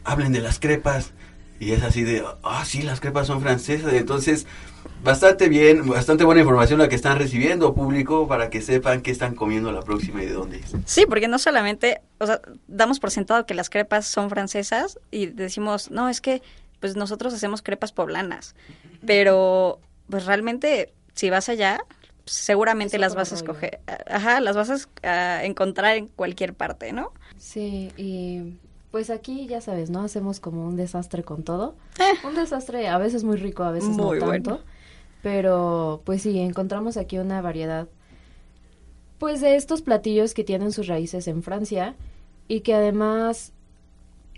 hablen 0.04 0.32
de 0.32 0.40
las 0.40 0.60
crepas. 0.60 1.12
Y 1.60 1.72
es 1.72 1.82
así 1.82 2.02
de, 2.02 2.24
ah, 2.42 2.64
sí, 2.64 2.82
las 2.82 3.00
crepas 3.00 3.26
son 3.26 3.40
francesas. 3.40 3.92
Entonces, 3.92 4.46
bastante 5.02 5.48
bien, 5.48 5.86
bastante 5.86 6.24
buena 6.24 6.40
información 6.40 6.78
la 6.78 6.88
que 6.88 6.96
están 6.96 7.18
recibiendo 7.18 7.74
público 7.74 8.26
para 8.26 8.50
que 8.50 8.60
sepan 8.60 9.02
qué 9.02 9.10
están 9.10 9.34
comiendo 9.34 9.70
la 9.70 9.82
próxima 9.82 10.22
y 10.22 10.26
de 10.26 10.32
dónde 10.32 10.58
es. 10.58 10.72
Sí, 10.86 11.04
porque 11.08 11.28
no 11.28 11.38
solamente, 11.38 12.00
o 12.18 12.26
sea, 12.26 12.40
damos 12.66 13.00
por 13.00 13.10
sentado 13.10 13.46
que 13.46 13.54
las 13.54 13.70
crepas 13.70 14.06
son 14.06 14.30
francesas 14.30 14.98
y 15.10 15.26
decimos, 15.26 15.90
no, 15.90 16.08
es 16.08 16.20
que 16.20 16.42
pues 16.80 16.96
nosotros 16.96 17.32
hacemos 17.32 17.62
crepas 17.62 17.92
poblanas, 17.92 18.54
pero 19.06 19.80
pues 20.10 20.26
realmente 20.26 20.92
si 21.14 21.30
vas 21.30 21.48
allá, 21.48 21.78
pues, 22.24 22.36
seguramente 22.36 22.98
las 22.98 23.14
vas 23.14 23.32
a 23.32 23.36
escoger, 23.36 23.80
ajá, 24.06 24.40
las 24.40 24.56
vas 24.56 24.88
a 25.02 25.44
encontrar 25.44 25.96
en 25.96 26.08
cualquier 26.08 26.54
parte, 26.54 26.92
¿no? 26.92 27.12
Sí, 27.38 27.90
y 27.96 28.58
pues 28.94 29.10
aquí 29.10 29.48
ya 29.48 29.60
sabes, 29.60 29.90
¿no? 29.90 30.02
Hacemos 30.02 30.38
como 30.38 30.64
un 30.68 30.76
desastre 30.76 31.24
con 31.24 31.42
todo. 31.42 31.74
Eh. 31.98 32.24
Un 32.28 32.36
desastre 32.36 32.86
a 32.86 32.96
veces 32.96 33.24
muy 33.24 33.36
rico, 33.36 33.64
a 33.64 33.72
veces 33.72 33.88
Muy 33.88 34.20
no 34.20 34.26
bueno. 34.26 34.50
tanto. 34.52 34.60
Pero 35.20 36.00
pues 36.04 36.22
sí, 36.22 36.38
encontramos 36.38 36.96
aquí 36.96 37.18
una 37.18 37.42
variedad 37.42 37.88
pues 39.18 39.40
de 39.40 39.56
estos 39.56 39.82
platillos 39.82 40.32
que 40.32 40.44
tienen 40.44 40.70
sus 40.70 40.86
raíces 40.86 41.26
en 41.26 41.42
Francia 41.42 41.96
y 42.46 42.60
que 42.60 42.72
además 42.72 43.52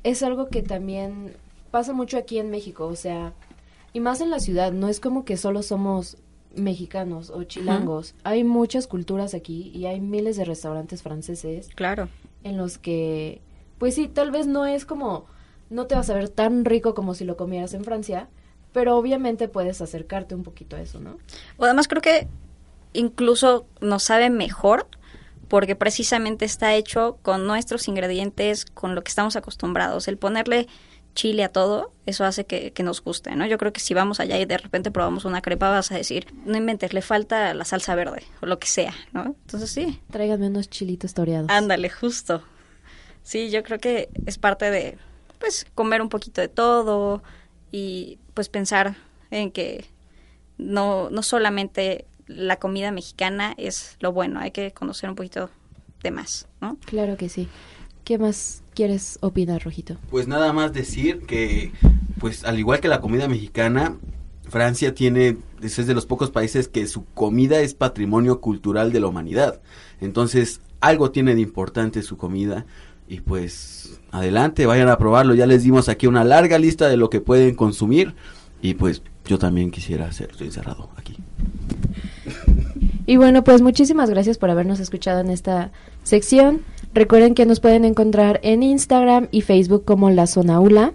es 0.05 0.23
algo 0.23 0.49
que 0.49 0.63
también 0.63 1.35
pasa 1.71 1.93
mucho 1.93 2.17
aquí 2.17 2.39
en 2.39 2.49
México, 2.49 2.87
o 2.87 2.97
sea, 2.97 3.35
y 3.93 4.01
más 4.01 4.23
en 4.23 4.31
la 4.31 4.41
ciudad, 4.41 4.73
no 4.73 4.89
es 4.89 5.01
como 5.01 5.27
que 5.27 5.37
solo 5.37 5.63
somos 5.63 6.17
mexicanos 6.55 7.29
o 7.29 7.45
chilangos, 7.45 8.15
hay 8.25 8.43
muchas 8.43 8.87
culturas 8.87 9.35
aquí 9.35 9.71
y 9.75 9.85
hay 9.85 10.01
miles 10.01 10.39
de 10.39 10.47
restaurantes 10.47 11.03
franceses 11.03 11.69
Claro. 11.75 12.09
en 12.43 12.57
los 12.57 12.79
que, 12.79 13.43
pues 13.79 13.95
sí, 13.95 14.09
tal 14.09 14.31
vez 14.31 14.47
no 14.47 14.67
es 14.67 14.85
como, 14.85 15.27
no 15.71 15.87
te 15.87 15.95
vas 15.95 16.11
a 16.11 16.15
ver 16.15 16.29
tan 16.29 16.65
rico 16.65 16.95
como 16.95 17.15
si 17.15 17.25
lo 17.25 17.37
comieras 17.37 17.75
en 17.75 17.85
Francia, 17.85 18.29
pero 18.73 18.97
obviamente 18.97 19.49
puedes 19.49 19.81
acercarte 19.81 20.35
un 20.35 20.43
poquito 20.43 20.77
a 20.77 20.81
eso, 20.81 21.01
¿no? 21.01 21.19
O 21.57 21.65
además 21.65 21.89
creo 21.89 22.03
que 22.03 22.29
incluso 22.93 23.67
nos 23.81 24.03
sabe 24.03 24.31
mejor 24.31 24.87
porque 25.49 25.77
precisamente 25.77 26.45
está 26.45 26.75
hecho 26.75 27.19
con 27.23 27.47
nuestros 27.47 27.89
ingredientes, 27.89 28.65
con 28.65 28.95
lo 28.95 29.03
que 29.03 29.09
estamos 29.09 29.37
acostumbrados. 29.37 30.09
El 30.09 30.19
ponerle 30.19 30.67
chile 31.15 31.45
a 31.45 31.49
todo, 31.49 31.93
eso 32.05 32.25
hace 32.25 32.45
que, 32.45 32.73
que 32.73 32.83
nos 32.83 33.03
guste, 33.03 33.35
¿no? 33.37 33.47
Yo 33.47 33.57
creo 33.57 33.73
que 33.73 33.81
si 33.81 33.95
vamos 33.95 34.21
allá 34.21 34.39
y 34.39 34.45
de 34.45 34.59
repente 34.59 34.91
probamos 34.91 35.25
una 35.25 35.41
crepa, 35.41 35.71
vas 35.71 35.91
a 35.91 35.97
decir, 35.97 36.27
no 36.45 36.57
inventes, 36.57 36.93
le 36.93 37.01
falta 37.01 37.55
la 37.55 37.65
salsa 37.65 37.95
verde 37.95 38.25
o 38.43 38.47
lo 38.47 38.59
que 38.59 38.67
sea, 38.67 38.93
¿no? 39.13 39.25
Entonces 39.25 39.71
sí, 39.71 40.01
Tráigame 40.11 40.49
unos 40.49 40.69
chilitos 40.69 41.15
toreados. 41.15 41.49
ándale, 41.49 41.89
justo. 41.89 42.43
Sí, 43.27 43.51
yo 43.51 43.65
creo 43.65 43.81
que 43.81 44.09
es 44.25 44.39
parte 44.39 44.71
de, 44.71 44.99
pues, 45.41 45.67
comer 45.75 46.01
un 46.01 46.09
poquito 46.09 46.41
de 46.41 46.47
todo 46.47 47.25
y, 47.73 48.21
pues, 48.35 48.49
pensar 48.49 48.95
en 49.33 49.51
que 49.51 49.85
no, 50.59 51.11
no 51.11 51.25
solamente 51.25 52.05
la 52.29 52.61
comida 52.61 52.93
mexicana 52.93 53.53
es 53.59 53.97
lo 53.99 54.13
bueno, 54.13 54.39
hay 54.39 54.53
que 54.53 54.71
conocer 54.71 55.11
un 55.11 55.17
poquito 55.17 55.51
de 56.05 56.13
más, 56.13 56.47
¿no? 56.61 56.77
Claro 56.85 57.17
que 57.17 57.29
sí. 57.29 57.49
¿Qué 58.05 58.17
más 58.17 58.63
quieres 58.75 59.19
opinar, 59.23 59.65
Rojito? 59.65 59.97
Pues 60.09 60.29
nada 60.29 60.53
más 60.53 60.73
decir 60.73 61.27
que, 61.27 61.73
pues 62.21 62.45
al 62.45 62.61
igual 62.61 62.79
que 62.79 62.87
la 62.87 63.01
comida 63.01 63.27
mexicana, 63.27 63.97
Francia 64.49 64.95
tiene, 64.95 65.39
es 65.61 65.85
de 65.85 65.95
los 65.95 66.07
pocos 66.07 66.31
países 66.31 66.69
que 66.69 66.87
su 66.87 67.05
comida 67.07 67.59
es 67.59 67.75
patrimonio 67.75 68.41
cultural 68.41 68.93
de 68.93 69.01
la 69.01 69.09
humanidad. 69.09 69.61
Entonces, 70.01 70.61
algo 70.81 71.11
tiene 71.11 71.35
de 71.35 71.41
importante 71.41 72.03
su 72.03 72.17
comida. 72.17 72.67
Y 73.09 73.21
pues, 73.21 74.01
adelante, 74.11 74.67
vayan 74.67 74.89
a 74.89 74.99
probarlo. 74.99 75.35
Ya 75.35 75.47
les 75.47 75.63
dimos 75.63 75.89
aquí 75.89 76.07
una 76.07 76.25
larga 76.25 76.59
lista 76.59 76.89
de 76.89 76.97
lo 76.97 77.11
que 77.11 77.21
pueden 77.21 77.55
consumir. 77.55 78.15
Y 78.63 78.75
pues, 78.75 79.03
yo 79.25 79.39
también 79.39 79.71
quisiera 79.71 80.11
ser, 80.13 80.31
encerrado 80.41 80.91
aquí. 80.97 81.17
Y 83.07 83.17
bueno, 83.17 83.45
pues 83.45 83.63
muchísimas 83.63 84.11
gracias 84.11 84.37
por 84.37 84.51
habernos 84.51 84.81
escuchado 84.81 85.21
en 85.21 85.31
esta 85.31 85.71
sección. 86.03 86.63
Recuerden 86.93 87.35
que 87.35 87.47
nos 87.47 87.61
pueden 87.61 87.85
encontrar 87.85 88.41
en 88.43 88.63
Instagram 88.63 89.29
y 89.31 89.43
Facebook 89.43 89.85
como 89.85 90.11
La 90.11 90.27
Zona 90.27 90.59
ULA. 90.59 90.93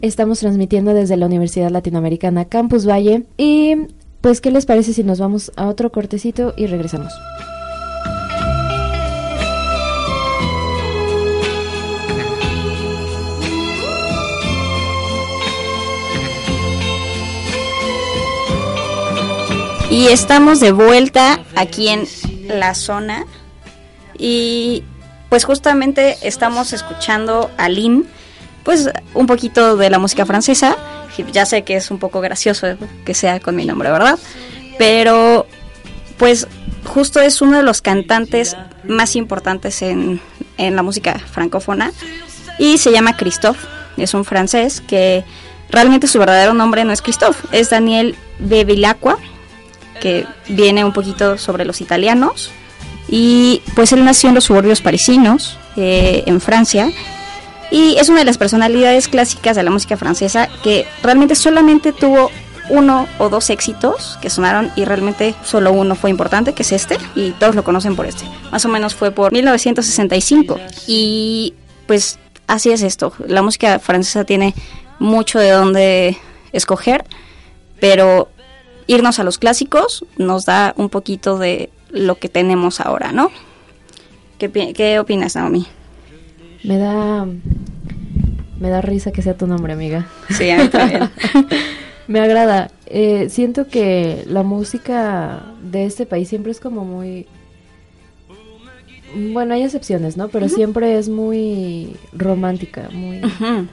Estamos 0.00 0.40
transmitiendo 0.40 0.94
desde 0.94 1.16
la 1.16 1.26
Universidad 1.26 1.70
Latinoamericana 1.70 2.46
Campus 2.46 2.88
Valle. 2.88 3.24
Y 3.36 3.76
pues, 4.20 4.40
¿qué 4.40 4.50
les 4.50 4.66
parece 4.66 4.92
si 4.92 5.04
nos 5.04 5.20
vamos 5.20 5.52
a 5.56 5.68
otro 5.68 5.92
cortecito 5.92 6.54
y 6.56 6.66
regresamos? 6.66 7.12
Y 19.98 20.06
estamos 20.06 20.60
de 20.60 20.70
vuelta 20.70 21.40
aquí 21.56 21.88
en 21.88 22.06
la 22.46 22.76
zona 22.76 23.26
y 24.16 24.84
pues 25.28 25.44
justamente 25.44 26.16
estamos 26.22 26.72
escuchando 26.72 27.50
a 27.58 27.68
Lynn, 27.68 28.06
pues 28.62 28.90
un 29.12 29.26
poquito 29.26 29.76
de 29.76 29.90
la 29.90 29.98
música 29.98 30.24
francesa. 30.24 30.76
Ya 31.32 31.46
sé 31.46 31.64
que 31.64 31.74
es 31.74 31.90
un 31.90 31.98
poco 31.98 32.20
gracioso 32.20 32.68
que 33.04 33.12
sea 33.12 33.40
con 33.40 33.56
mi 33.56 33.64
nombre, 33.64 33.90
¿verdad? 33.90 34.20
Pero 34.78 35.48
pues 36.16 36.46
justo 36.84 37.18
es 37.18 37.42
uno 37.42 37.56
de 37.56 37.64
los 37.64 37.82
cantantes 37.82 38.56
más 38.84 39.16
importantes 39.16 39.82
en, 39.82 40.20
en 40.58 40.76
la 40.76 40.84
música 40.84 41.18
francófona 41.18 41.90
y 42.60 42.78
se 42.78 42.92
llama 42.92 43.16
Christophe, 43.16 43.66
es 43.96 44.14
un 44.14 44.24
francés 44.24 44.80
que 44.80 45.24
realmente 45.70 46.06
su 46.06 46.20
verdadero 46.20 46.54
nombre 46.54 46.84
no 46.84 46.92
es 46.92 47.02
Christophe, 47.02 47.48
es 47.50 47.70
Daniel 47.70 48.14
Bevilacqua 48.38 49.18
que 50.00 50.26
viene 50.48 50.84
un 50.84 50.92
poquito 50.92 51.38
sobre 51.38 51.64
los 51.64 51.80
italianos. 51.80 52.50
Y 53.08 53.62
pues 53.74 53.92
él 53.92 54.04
nació 54.04 54.28
en 54.28 54.34
los 54.34 54.44
suburbios 54.44 54.82
parisinos 54.82 55.58
eh, 55.76 56.24
en 56.26 56.40
Francia 56.40 56.90
y 57.70 57.96
es 57.98 58.08
una 58.08 58.20
de 58.20 58.24
las 58.24 58.38
personalidades 58.38 59.08
clásicas 59.08 59.56
de 59.56 59.62
la 59.62 59.70
música 59.70 59.96
francesa 59.96 60.48
que 60.62 60.86
realmente 61.02 61.34
solamente 61.34 61.92
tuvo 61.92 62.30
uno 62.70 63.06
o 63.18 63.28
dos 63.28 63.50
éxitos 63.50 64.18
que 64.20 64.30
sonaron 64.30 64.70
y 64.76 64.84
realmente 64.84 65.34
solo 65.42 65.72
uno 65.72 65.94
fue 65.94 66.10
importante, 66.10 66.52
que 66.52 66.62
es 66.62 66.72
este, 66.72 66.98
y 67.14 67.32
todos 67.32 67.54
lo 67.54 67.64
conocen 67.64 67.96
por 67.96 68.06
este. 68.06 68.24
Más 68.50 68.64
o 68.64 68.68
menos 68.68 68.94
fue 68.94 69.10
por 69.10 69.32
1965. 69.32 70.58
Y 70.86 71.54
pues 71.86 72.18
así 72.46 72.70
es 72.70 72.82
esto. 72.82 73.12
La 73.26 73.42
música 73.42 73.78
francesa 73.78 74.24
tiene 74.24 74.54
mucho 74.98 75.38
de 75.38 75.50
dónde 75.50 76.18
escoger, 76.52 77.04
pero 77.80 78.28
irnos 78.88 79.20
a 79.20 79.24
los 79.24 79.38
clásicos 79.38 80.04
nos 80.16 80.46
da 80.46 80.74
un 80.76 80.88
poquito 80.88 81.38
de 81.38 81.70
lo 81.90 82.16
que 82.16 82.28
tenemos 82.28 82.80
ahora, 82.80 83.12
¿no? 83.12 83.30
¿Qué, 84.38 84.50
qué 84.72 84.98
opinas, 84.98 85.36
Naomi? 85.36 85.66
Me 86.64 86.78
da. 86.78 87.26
Me 88.58 88.70
da 88.70 88.80
risa 88.80 89.12
que 89.12 89.22
sea 89.22 89.36
tu 89.36 89.46
nombre, 89.46 89.72
amiga. 89.72 90.08
Sí, 90.30 90.50
a 90.50 90.58
mí 90.58 90.68
también. 90.68 91.10
Me 92.08 92.20
agrada. 92.20 92.70
Eh, 92.86 93.28
siento 93.28 93.68
que 93.68 94.24
la 94.26 94.42
música 94.42 95.42
de 95.62 95.84
este 95.84 96.06
país 96.06 96.28
siempre 96.28 96.50
es 96.50 96.58
como 96.58 96.84
muy... 96.84 97.26
Bueno, 99.32 99.54
hay 99.54 99.62
excepciones, 99.62 100.16
¿no? 100.16 100.28
Pero 100.28 100.48
siempre 100.48 100.98
es 100.98 101.08
muy 101.08 101.96
romántica, 102.12 102.88
muy 102.92 103.20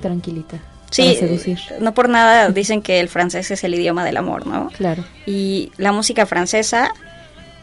tranquilita. 0.02 0.60
Sí, 0.92 1.16
seducir. 1.16 1.60
no 1.80 1.94
por 1.94 2.10
nada 2.10 2.50
dicen 2.50 2.82
que 2.82 3.00
el 3.00 3.10
francés 3.10 3.52
es 3.52 3.64
el 3.64 3.74
idioma 3.74 4.06
del 4.06 4.18
amor, 4.18 4.48
¿no? 4.48 4.70
Claro. 4.78 5.04
Y 5.26 5.72
la 5.78 5.92
música 5.92 6.26
francesa, 6.26 6.94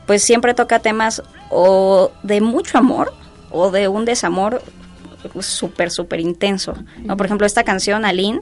pues 0.07 0.23
siempre 0.23 0.55
toca 0.55 0.81
temas 0.81 1.23
o 1.51 2.11
de 2.23 2.41
mucho 2.41 2.79
amor 2.79 3.15
o 3.51 3.71
de 3.71 3.89
un 3.89 4.05
desamor 4.05 4.63
súper, 5.41 5.91
súper 5.91 6.21
intenso. 6.21 6.75
¿no? 7.05 7.17
Por 7.17 7.27
ejemplo, 7.27 7.47
esta 7.47 7.65
canción, 7.65 8.05
Aline, 8.05 8.41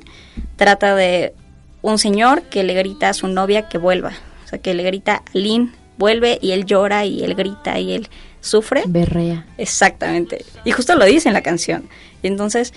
trata 0.57 0.95
de 0.95 1.35
un 1.83 1.99
señor 1.99 2.43
que 2.43 2.63
le 2.63 2.75
grita 2.75 3.11
a 3.11 3.15
su 3.15 3.29
novia 3.29 3.69
que 3.69 3.79
vuelva. 3.79 4.13
O 4.45 4.49
sea, 4.49 4.59
que 4.59 4.75
le 4.75 4.83
grita, 4.83 5.23
Aline, 5.35 5.73
vuelve, 5.99 6.39
y 6.41 6.53
él 6.53 6.65
llora, 6.65 7.05
y 7.05 7.23
él 7.23 7.35
grita, 7.35 7.79
y 7.79 7.93
él 7.93 8.09
sufre. 8.41 8.83
Berrea. 8.87 9.47
Exactamente. 9.59 10.45
Y 10.65 10.73
justo 10.73 10.95
lo 10.97 11.05
dice 11.05 11.29
en 11.29 11.35
la 11.35 11.43
canción. 11.43 11.89
Y 12.23 12.27
entonces 12.27 12.73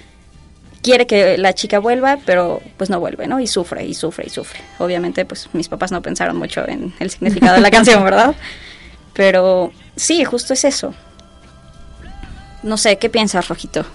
quiere 0.83 1.07
que 1.07 1.37
la 1.39 1.53
chica 1.53 1.79
vuelva, 1.79 2.19
pero 2.25 2.61
pues 2.77 2.89
no 2.91 2.99
vuelve, 2.99 3.25
¿no? 3.25 3.39
Y 3.39 3.47
sufre, 3.47 3.85
y 3.85 3.95
sufre, 3.95 4.25
y 4.27 4.29
sufre. 4.29 4.59
Obviamente, 4.77 5.25
pues 5.25 5.49
mis 5.53 5.69
papás 5.69 5.91
no 5.91 6.01
pensaron 6.01 6.35
mucho 6.35 6.67
en 6.67 6.93
el 6.99 7.09
significado 7.09 7.55
de 7.55 7.61
la 7.61 7.71
canción, 7.71 8.03
¿verdad? 8.03 8.35
Pero 9.13 9.71
sí, 9.95 10.23
justo 10.25 10.53
es 10.53 10.65
eso. 10.65 10.93
No 12.61 12.77
sé, 12.77 12.97
¿qué 12.97 13.09
piensas, 13.09 13.47
Rojito? 13.47 13.85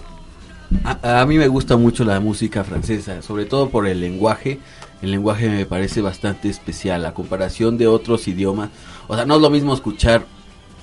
A, 0.83 1.21
a 1.21 1.25
mí 1.25 1.37
me 1.37 1.47
gusta 1.47 1.77
mucho 1.77 2.03
la 2.03 2.19
música 2.19 2.63
francesa, 2.63 3.21
sobre 3.21 3.45
todo 3.45 3.69
por 3.69 3.87
el 3.87 4.01
lenguaje. 4.01 4.59
El 5.01 5.11
lenguaje 5.11 5.47
me 5.47 5.65
parece 5.65 6.01
bastante 6.01 6.49
especial 6.49 7.05
a 7.05 7.13
comparación 7.13 7.77
de 7.77 7.87
otros 7.87 8.27
idiomas. 8.27 8.69
O 9.07 9.15
sea, 9.15 9.25
no 9.25 9.35
es 9.35 9.41
lo 9.41 9.49
mismo 9.49 9.73
escuchar 9.73 10.25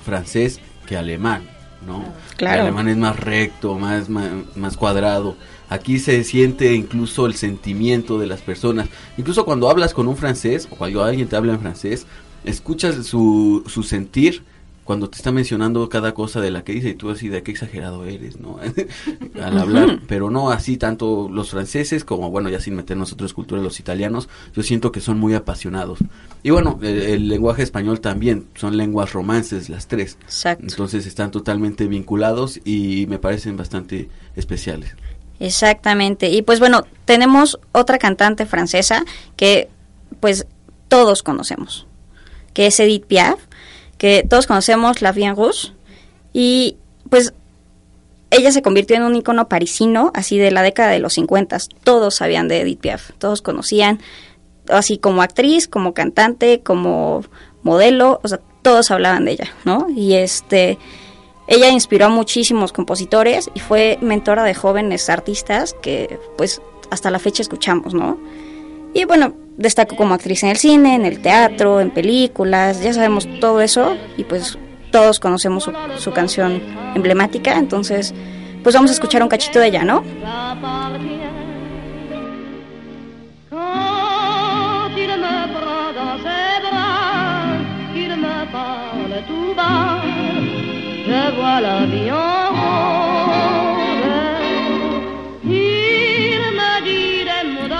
francés 0.03 0.59
que 0.85 0.97
alemán, 0.97 1.47
¿no? 1.85 2.03
Claro. 2.37 2.55
El 2.55 2.61
alemán 2.61 2.87
es 2.87 2.97
más 2.97 3.19
recto, 3.19 3.75
más, 3.75 4.09
más, 4.09 4.29
más 4.55 4.77
cuadrado. 4.77 5.35
Aquí 5.69 5.99
se 5.99 6.23
siente 6.23 6.73
incluso 6.73 7.25
el 7.25 7.35
sentimiento 7.35 8.19
de 8.19 8.27
las 8.27 8.41
personas. 8.41 8.87
Incluso 9.17 9.45
cuando 9.45 9.69
hablas 9.69 9.93
con 9.93 10.07
un 10.07 10.15
francés 10.15 10.67
o 10.71 10.75
cuando 10.75 11.03
alguien 11.03 11.27
te 11.27 11.35
habla 11.35 11.53
en 11.53 11.59
francés, 11.59 12.05
escuchas 12.45 13.05
su, 13.05 13.63
su 13.67 13.83
sentir 13.83 14.43
cuando 14.87 15.09
te 15.09 15.17
está 15.17 15.33
mencionando 15.33 15.89
cada 15.89 16.13
cosa 16.13 16.39
de 16.39 16.49
la 16.49 16.63
que 16.63 16.71
dice 16.71 16.89
y 16.91 16.93
tú 16.93 17.09
así 17.09 17.27
de 17.27 17.43
qué 17.43 17.51
exagerado 17.51 18.05
eres, 18.05 18.39
¿no? 18.39 18.57
Al 19.43 19.57
hablar, 19.57 19.99
pero 20.07 20.29
no 20.29 20.49
así 20.49 20.77
tanto 20.77 21.27
los 21.29 21.51
franceses 21.51 22.05
como, 22.05 22.31
bueno, 22.31 22.47
ya 22.47 22.61
sin 22.61 22.73
meternos 22.73 23.11
otras 23.11 23.33
culturas, 23.33 23.61
los 23.61 23.81
italianos, 23.81 24.29
yo 24.55 24.63
siento 24.63 24.93
que 24.93 25.01
son 25.01 25.19
muy 25.19 25.33
apasionados. 25.33 25.99
Y 26.41 26.51
bueno, 26.51 26.79
el, 26.81 27.01
el 27.01 27.27
lenguaje 27.27 27.63
español 27.63 27.99
también, 27.99 28.47
son 28.55 28.77
lenguas 28.77 29.11
romances 29.11 29.67
las 29.67 29.87
tres. 29.87 30.17
Exacto. 30.23 30.65
Entonces 30.65 31.05
están 31.05 31.31
totalmente 31.31 31.85
vinculados 31.87 32.61
y 32.63 33.07
me 33.09 33.19
parecen 33.19 33.57
bastante 33.57 34.07
especiales. 34.37 34.95
Exactamente. 35.39 36.29
Y 36.29 36.41
pues 36.41 36.59
bueno, 36.59 36.85
tenemos 37.05 37.59
otra 37.71 37.97
cantante 37.97 38.45
francesa 38.45 39.03
que 39.35 39.69
pues 40.19 40.47
todos 40.87 41.23
conocemos, 41.23 41.85
que 42.53 42.67
es 42.67 42.79
Edith 42.79 43.05
Piaf, 43.05 43.39
que 43.97 44.25
todos 44.27 44.47
conocemos 44.47 45.01
La 45.01 45.11
Vie 45.11 45.25
en 45.25 45.35
Rouge 45.35 45.71
y 46.33 46.77
pues 47.09 47.33
ella 48.29 48.51
se 48.51 48.61
convirtió 48.61 48.95
en 48.95 49.03
un 49.03 49.15
icono 49.15 49.47
parisino 49.47 50.11
así 50.13 50.37
de 50.37 50.51
la 50.51 50.61
década 50.61 50.91
de 50.91 50.99
los 50.99 51.13
50. 51.13 51.57
Todos 51.83 52.15
sabían 52.15 52.47
de 52.47 52.61
Edith 52.61 52.79
Piaf, 52.79 53.11
todos 53.17 53.41
conocían 53.41 53.99
así 54.69 54.97
como 54.97 55.21
actriz, 55.21 55.67
como 55.67 55.93
cantante, 55.93 56.61
como 56.61 57.23
modelo, 57.63 58.19
o 58.23 58.27
sea, 58.27 58.39
todos 58.61 58.91
hablaban 58.91 59.25
de 59.25 59.31
ella, 59.31 59.47
¿no? 59.63 59.87
Y 59.95 60.13
este 60.13 60.77
ella 61.47 61.69
inspiró 61.69 62.07
a 62.07 62.09
muchísimos 62.09 62.73
compositores 62.73 63.49
y 63.53 63.59
fue 63.59 63.97
mentora 64.01 64.43
de 64.43 64.53
jóvenes 64.53 65.09
artistas 65.09 65.75
que 65.81 66.19
pues 66.37 66.61
hasta 66.91 67.09
la 67.09 67.19
fecha 67.19 67.41
escuchamos, 67.41 67.93
¿no? 67.93 68.17
Y 68.93 69.05
bueno, 69.05 69.33
destacó 69.57 69.95
como 69.95 70.13
actriz 70.13 70.43
en 70.43 70.49
el 70.49 70.57
cine, 70.57 70.95
en 70.95 71.05
el 71.05 71.21
teatro, 71.21 71.79
en 71.79 71.91
películas, 71.91 72.81
ya 72.81 72.93
sabemos 72.93 73.27
todo 73.39 73.61
eso 73.61 73.95
y 74.17 74.23
pues 74.23 74.57
todos 74.91 75.19
conocemos 75.19 75.69
su, 75.97 76.11
canción 76.11 76.61
emblemática, 76.95 77.57
entonces 77.57 78.13
pues 78.63 78.75
vamos 78.75 78.91
a 78.91 78.93
escuchar 78.93 79.23
un 79.23 79.29
cachito 79.29 79.59
de 79.59 79.67
ella, 79.67 79.83
¿no? 79.83 80.03
Je 91.07 91.31
vois 91.37 91.61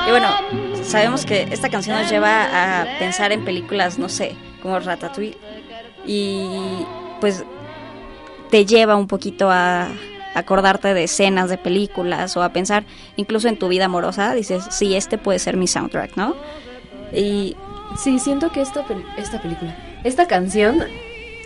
Y 0.07 0.09
bueno, 0.09 0.29
sabemos 0.83 1.25
que 1.25 1.47
esta 1.51 1.69
canción 1.69 1.99
nos 1.99 2.09
lleva 2.09 2.81
a 2.81 2.85
pensar 2.99 3.31
en 3.33 3.43
películas, 3.43 3.99
no 3.99 4.07
sé, 4.09 4.35
como 4.61 4.79
Ratatouille. 4.79 5.37
Y 6.05 6.85
pues 7.19 7.43
te 8.49 8.65
lleva 8.65 8.95
un 8.95 9.07
poquito 9.07 9.49
a 9.51 9.89
acordarte 10.33 10.93
de 10.93 11.03
escenas 11.03 11.49
de 11.49 11.57
películas 11.57 12.37
o 12.37 12.43
a 12.43 12.49
pensar 12.53 12.85
incluso 13.17 13.49
en 13.49 13.57
tu 13.59 13.67
vida 13.67 13.85
amorosa. 13.85 14.33
Dices, 14.33 14.63
sí, 14.69 14.95
este 14.95 15.17
puede 15.17 15.39
ser 15.39 15.57
mi 15.57 15.67
soundtrack, 15.67 16.15
¿no? 16.15 16.35
Y 17.13 17.55
Sí, 17.95 18.19
siento 18.19 18.51
que 18.51 18.61
esta, 18.61 18.85
pel- 18.85 19.05
esta 19.17 19.41
película, 19.41 19.75
esta 20.03 20.27
canción, 20.27 20.83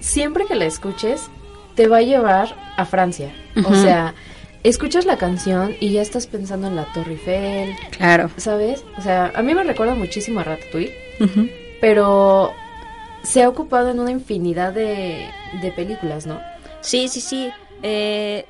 siempre 0.02 0.46
que 0.48 0.56
la 0.56 0.66
escuches, 0.66 1.30
te 1.76 1.88
va 1.88 1.98
a 1.98 2.02
llevar 2.02 2.56
a 2.78 2.86
Francia. 2.86 3.32
O 3.66 3.74
sea, 3.74 4.14
escuchas 4.64 5.06
la 5.06 5.18
canción 5.18 5.76
y 5.80 5.92
ya 5.92 6.02
estás 6.02 6.28
pensando 6.28 6.68
en 6.68 6.76
la 6.76 6.86
Torre 6.94 7.14
Eiffel, 7.14 7.76
claro. 7.92 8.30
¿sabes? 8.38 8.84
O 8.98 9.02
sea, 9.02 9.32
a 9.36 9.42
mí 9.42 9.54
me 9.54 9.64
recuerda 9.64 9.96
muchísimo 9.96 10.40
a 10.40 10.44
Ratatouille, 10.44 10.94
pero 11.80 12.52
se 13.24 13.44
ha 13.44 13.50
ocupado 13.50 13.90
en 13.90 14.00
una 14.00 14.12
infinidad 14.12 14.74
de, 14.74 15.26
de 15.62 15.72
películas, 15.72 16.26
¿no? 16.26 16.40
Sí, 16.82 17.08
sí, 17.08 17.22
sí. 17.22 17.50
Eh, 17.84 18.46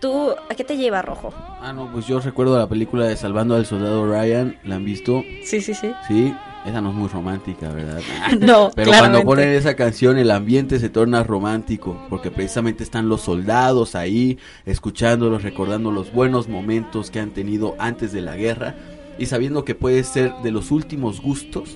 ¿Tú 0.00 0.32
a 0.32 0.54
qué 0.54 0.64
te 0.64 0.76
lleva 0.76 1.00
rojo? 1.00 1.32
Ah, 1.62 1.72
no, 1.72 1.90
pues 1.90 2.06
yo 2.06 2.20
recuerdo 2.20 2.58
la 2.58 2.68
película 2.68 3.06
de 3.06 3.16
Salvando 3.16 3.56
al 3.56 3.64
Soldado 3.64 4.06
Ryan, 4.06 4.58
¿la 4.64 4.74
han 4.74 4.84
visto? 4.84 5.22
Sí, 5.44 5.62
sí, 5.62 5.72
sí. 5.72 5.92
Sí, 6.06 6.34
esa 6.64 6.80
no 6.80 6.90
es 6.90 6.94
muy 6.94 7.08
romántica, 7.08 7.70
¿verdad? 7.70 8.00
No, 8.40 8.70
Pero 8.74 8.90
claramente. 8.90 8.98
cuando 8.98 9.22
ponen 9.24 9.48
esa 9.50 9.74
canción 9.76 10.16
el 10.18 10.30
ambiente 10.30 10.78
se 10.78 10.88
torna 10.88 11.22
romántico, 11.22 12.06
porque 12.08 12.30
precisamente 12.30 12.82
están 12.82 13.08
los 13.08 13.20
soldados 13.22 13.94
ahí, 13.94 14.38
escuchándolos, 14.64 15.42
recordando 15.42 15.90
los 15.90 16.12
buenos 16.12 16.48
momentos 16.48 17.10
que 17.10 17.20
han 17.20 17.30
tenido 17.30 17.74
antes 17.78 18.12
de 18.12 18.22
la 18.22 18.36
guerra 18.36 18.74
y 19.18 19.26
sabiendo 19.26 19.64
que 19.64 19.74
puede 19.74 20.02
ser 20.04 20.32
de 20.42 20.50
los 20.50 20.70
últimos 20.70 21.20
gustos 21.20 21.74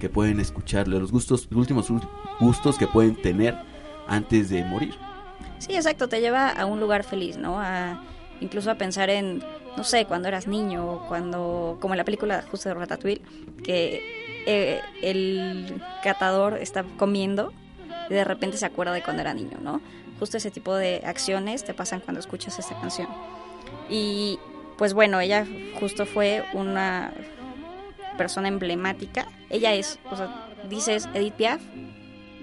que 0.00 0.08
pueden 0.08 0.40
escuchar, 0.40 0.88
de 0.88 0.98
los 0.98 1.12
gustos, 1.12 1.46
los 1.50 1.60
últimos 1.60 1.88
gustos 2.40 2.78
que 2.78 2.86
pueden 2.86 3.16
tener 3.16 3.54
antes 4.08 4.50
de 4.50 4.64
morir. 4.64 4.94
Sí, 5.58 5.74
exacto, 5.74 6.08
te 6.08 6.20
lleva 6.20 6.48
a 6.48 6.66
un 6.66 6.80
lugar 6.80 7.04
feliz, 7.04 7.36
¿no? 7.36 7.60
A, 7.60 8.02
incluso 8.44 8.70
a 8.70 8.74
pensar 8.74 9.08
en, 9.08 9.42
no 9.76 9.84
sé, 9.84 10.04
cuando 10.04 10.28
eras 10.28 10.46
niño, 10.46 10.86
o 10.86 11.08
cuando, 11.08 11.78
como 11.80 11.94
en 11.94 11.98
la 11.98 12.04
película 12.04 12.44
justo 12.50 12.68
de 12.68 12.74
Ratatouille, 12.74 13.22
que 13.64 14.42
eh, 14.46 14.80
el 15.02 15.82
catador 16.02 16.58
está 16.58 16.84
comiendo 16.98 17.52
y 18.10 18.14
de 18.14 18.24
repente 18.24 18.58
se 18.58 18.66
acuerda 18.66 18.92
de 18.92 19.02
cuando 19.02 19.22
era 19.22 19.32
niño, 19.32 19.58
¿no? 19.62 19.80
Justo 20.20 20.36
ese 20.36 20.50
tipo 20.50 20.74
de 20.76 21.02
acciones 21.06 21.64
te 21.64 21.72
pasan 21.72 22.00
cuando 22.00 22.20
escuchas 22.20 22.58
esta 22.58 22.78
canción. 22.78 23.08
Y 23.88 24.38
pues 24.76 24.92
bueno, 24.92 25.18
ella 25.20 25.46
justo 25.80 26.04
fue 26.04 26.44
una 26.52 27.12
persona 28.18 28.48
emblemática. 28.48 29.26
Ella 29.48 29.72
es, 29.72 29.98
o 30.10 30.16
sea, 30.16 30.48
dices 30.68 31.08
Edith 31.14 31.34
Piaf 31.34 31.62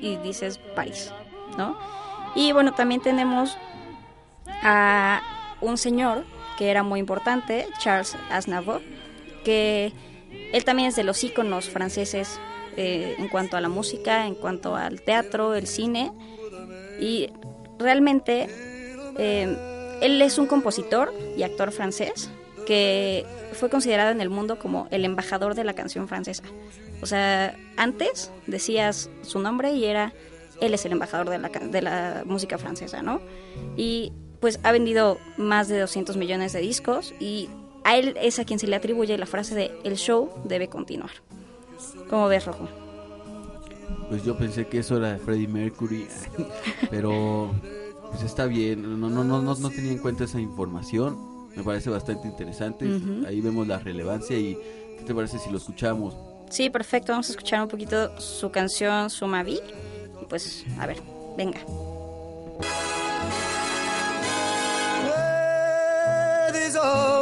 y 0.01 0.17
dices 0.17 0.59
París, 0.75 1.13
¿no? 1.57 1.77
Y 2.33 2.53
bueno, 2.53 2.73
también 2.73 3.01
tenemos 3.01 3.55
a 4.63 5.21
un 5.61 5.77
señor 5.77 6.25
que 6.57 6.69
era 6.69 6.83
muy 6.83 6.99
importante, 6.99 7.67
Charles 7.79 8.15
Aznavour, 8.29 8.81
que 9.43 9.93
él 10.53 10.63
también 10.63 10.89
es 10.89 10.95
de 10.95 11.03
los 11.03 11.23
íconos 11.23 11.69
franceses 11.69 12.39
eh, 12.77 13.15
en 13.17 13.27
cuanto 13.29 13.57
a 13.57 13.61
la 13.61 13.69
música, 13.69 14.27
en 14.27 14.35
cuanto 14.35 14.75
al 14.75 15.01
teatro, 15.01 15.55
el 15.55 15.67
cine, 15.67 16.11
y 16.99 17.29
realmente 17.79 18.47
eh, 19.17 19.97
él 20.01 20.21
es 20.21 20.37
un 20.37 20.47
compositor 20.47 21.13
y 21.35 21.43
actor 21.43 21.71
francés 21.71 22.29
que 22.65 23.25
fue 23.53 23.69
considerado 23.69 24.11
en 24.11 24.21
el 24.21 24.29
mundo 24.29 24.59
como 24.59 24.87
el 24.91 25.03
embajador 25.03 25.55
de 25.55 25.63
la 25.63 25.73
canción 25.73 26.07
francesa. 26.07 26.43
O 27.01 27.05
sea, 27.05 27.57
antes 27.77 28.31
decías 28.47 29.09
su 29.23 29.39
nombre 29.39 29.73
y 29.73 29.85
era, 29.85 30.13
él 30.61 30.73
es 30.73 30.85
el 30.85 30.91
embajador 30.91 31.29
de 31.29 31.39
la, 31.39 31.49
de 31.49 31.81
la 31.81 32.23
música 32.25 32.57
francesa, 32.57 33.01
¿no? 33.01 33.19
Y 33.75 34.13
pues 34.41 34.59
ha 34.63 34.71
vendido 34.73 35.19
más 35.37 35.69
de 35.69 35.79
200 35.79 36.17
millones 36.17 36.51
de 36.51 36.59
discos 36.59 37.13
y 37.19 37.47
a 37.85 37.97
él 37.97 38.17
es 38.19 38.39
a 38.39 38.43
quien 38.45 38.59
se 38.59 38.67
le 38.67 38.75
atribuye 38.75 39.17
la 39.17 39.25
frase 39.25 39.55
de 39.55 39.71
el 39.83 39.95
show 39.95 40.29
debe 40.43 40.67
continuar. 40.67 41.11
¿Cómo 42.09 42.27
ves, 42.27 42.45
Rojo? 42.45 42.67
Pues 44.09 44.25
yo 44.25 44.37
pensé 44.37 44.67
que 44.67 44.79
eso 44.79 44.97
era 44.97 45.13
de 45.13 45.19
Freddie 45.19 45.47
Mercury, 45.47 46.07
pero 46.89 47.51
pues 48.09 48.23
está 48.23 48.45
bien, 48.45 48.99
no, 48.99 49.09
no, 49.09 49.23
no, 49.23 49.41
no, 49.41 49.69
tenía 49.69 49.91
en 49.93 49.99
cuenta 49.99 50.25
esa 50.25 50.41
información, 50.41 51.17
me 51.55 51.63
parece 51.63 51.89
bastante 51.89 52.27
interesante, 52.27 52.85
ahí 53.25 53.39
vemos 53.39 53.67
la 53.67 53.79
relevancia 53.79 54.37
y 54.37 54.57
¿qué 54.97 55.05
te 55.05 55.15
parece 55.15 55.39
si 55.39 55.49
lo 55.49 55.57
escuchamos? 55.57 56.15
Sí, 56.49 56.69
perfecto, 56.69 57.13
vamos 57.13 57.29
a 57.29 57.31
escuchar 57.31 57.61
un 57.61 57.69
poquito 57.69 58.19
su 58.19 58.51
canción 58.51 59.09
Sumavi, 59.09 59.61
pues 60.27 60.65
a 60.77 60.87
ver, 60.87 60.97
venga. 61.37 61.61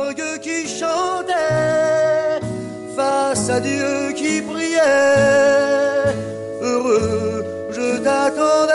Orgues 0.10 0.40
qui 0.42 0.68
chantaient 0.68 2.40
face 2.96 3.50
à 3.50 3.60
Dieu 3.60 4.14
qui 4.16 4.42
priait. 4.42 4.80
Heureux, 6.62 7.46
je 7.72 7.98
t'attendais. 7.98 8.74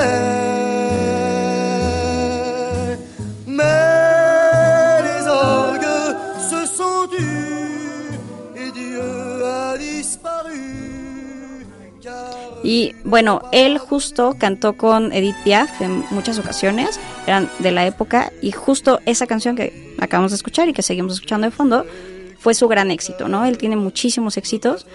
Mais 3.47 5.03
les 5.09 5.27
orgues 5.27 6.17
se 6.39 6.67
sont 6.67 7.07
tus 7.11 8.19
et 8.57 8.71
Dieu 8.73 9.45
a 9.45 9.77
disparu. 9.77 10.61
Y 12.63 12.95
bueno, 13.05 13.43
él 13.53 13.79
justo 13.79 14.37
cantó 14.39 14.75
con 14.77 15.13
Edith 15.13 15.37
Piaf 15.45 15.83
en 15.83 16.05
muchas 16.11 16.39
ocasiones, 16.39 16.99
eran 17.27 17.51
de 17.59 17.73
la 17.73 17.87
época, 17.87 18.33
y 18.41 18.53
justo 18.53 19.01
esa 19.05 19.27
canción 19.27 19.55
que 19.55 19.84
acabamos 20.05 20.33
de 20.33 20.37
escuchar 20.37 20.69
y 20.69 20.73
que 20.73 20.83
seguimos 20.83 21.15
escuchando 21.15 21.47
de 21.47 21.51
fondo 21.51 21.85
fue 22.39 22.55
su 22.55 22.69
gran 22.69 22.91
éxito, 22.91 23.29
¿no? 23.29 23.45
Él 23.45 23.59
tiene 23.59 23.77
muchísimos 23.77 24.37
éxitos, 24.37 24.87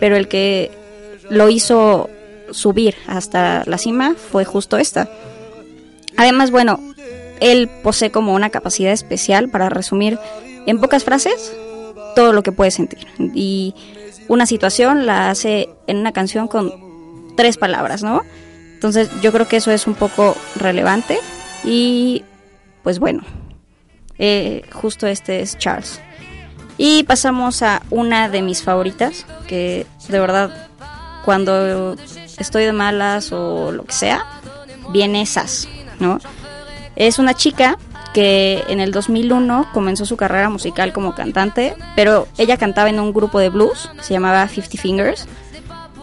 pero 0.00 0.16
el 0.16 0.28
que 0.28 0.70
lo 1.30 1.48
hizo 1.48 2.10
subir 2.50 2.94
hasta 3.06 3.64
la 3.66 3.78
cima 3.78 4.14
fue 4.14 4.44
justo 4.44 4.76
esta. 4.78 5.08
Además, 6.16 6.50
bueno, 6.50 6.80
él 7.40 7.68
posee 7.82 8.10
como 8.10 8.34
una 8.34 8.50
capacidad 8.50 8.92
especial 8.92 9.48
para 9.48 9.68
resumir 9.68 10.18
en 10.66 10.80
pocas 10.80 11.04
frases 11.04 11.56
todo 12.14 12.32
lo 12.32 12.42
que 12.42 12.52
puede 12.52 12.70
sentir. 12.70 13.06
Y 13.34 13.74
una 14.28 14.46
situación 14.46 15.06
la 15.06 15.30
hace 15.30 15.70
en 15.86 15.98
una 15.98 16.12
canción 16.12 16.48
con 16.48 16.72
tres 17.36 17.56
palabras, 17.56 18.02
¿no? 18.02 18.22
Entonces 18.74 19.08
yo 19.22 19.32
creo 19.32 19.48
que 19.48 19.56
eso 19.56 19.70
es 19.70 19.86
un 19.86 19.94
poco 19.94 20.36
relevante 20.56 21.18
y 21.64 22.24
pues 22.82 22.98
bueno, 22.98 23.22
eh, 24.18 24.62
justo 24.72 25.06
este 25.06 25.40
es 25.40 25.56
Charles. 25.58 26.00
Y 26.76 27.02
pasamos 27.04 27.62
a 27.62 27.82
una 27.90 28.28
de 28.28 28.42
mis 28.42 28.62
favoritas, 28.62 29.26
que 29.46 29.86
de 30.08 30.20
verdad 30.20 30.68
cuando 31.24 31.96
estoy 32.38 32.64
de 32.64 32.72
malas 32.72 33.32
o 33.32 33.72
lo 33.72 33.84
que 33.84 33.92
sea, 33.92 34.24
viene 34.90 35.26
Sass, 35.26 35.68
¿no? 35.98 36.20
Es 36.96 37.18
una 37.18 37.34
chica 37.34 37.78
que 38.14 38.64
en 38.68 38.80
el 38.80 38.92
2001 38.92 39.68
comenzó 39.72 40.06
su 40.06 40.16
carrera 40.16 40.48
musical 40.48 40.92
como 40.92 41.14
cantante, 41.14 41.76
pero 41.94 42.26
ella 42.38 42.56
cantaba 42.56 42.88
en 42.88 43.00
un 43.00 43.12
grupo 43.12 43.38
de 43.38 43.50
blues, 43.50 43.90
se 44.00 44.14
llamaba 44.14 44.48
Fifty 44.48 44.78
Fingers, 44.78 45.26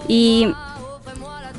y 0.07 0.53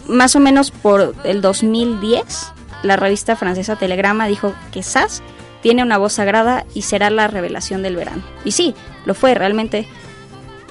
más 0.07 0.37
o 0.37 0.40
menos 0.40 0.71
por 0.71 1.14
el 1.25 1.40
2010, 1.40 2.53
la 2.83 2.97
revista 2.97 3.37
francesa 3.37 3.77
Telegrama 3.77 4.27
dijo 4.27 4.55
que 4.73 4.83
Sass 4.83 5.23
tiene 5.62 5.83
una 5.83 5.99
voz 5.99 6.14
sagrada 6.14 6.64
y 6.75 6.83
será 6.83 7.11
la 7.11 7.29
revelación 7.29 7.83
del 7.83 7.97
verano. 7.97 8.23
Y 8.45 8.53
sí, 8.53 8.75
lo 9.05 9.14
fue 9.14 9.35
realmente. 9.35 9.87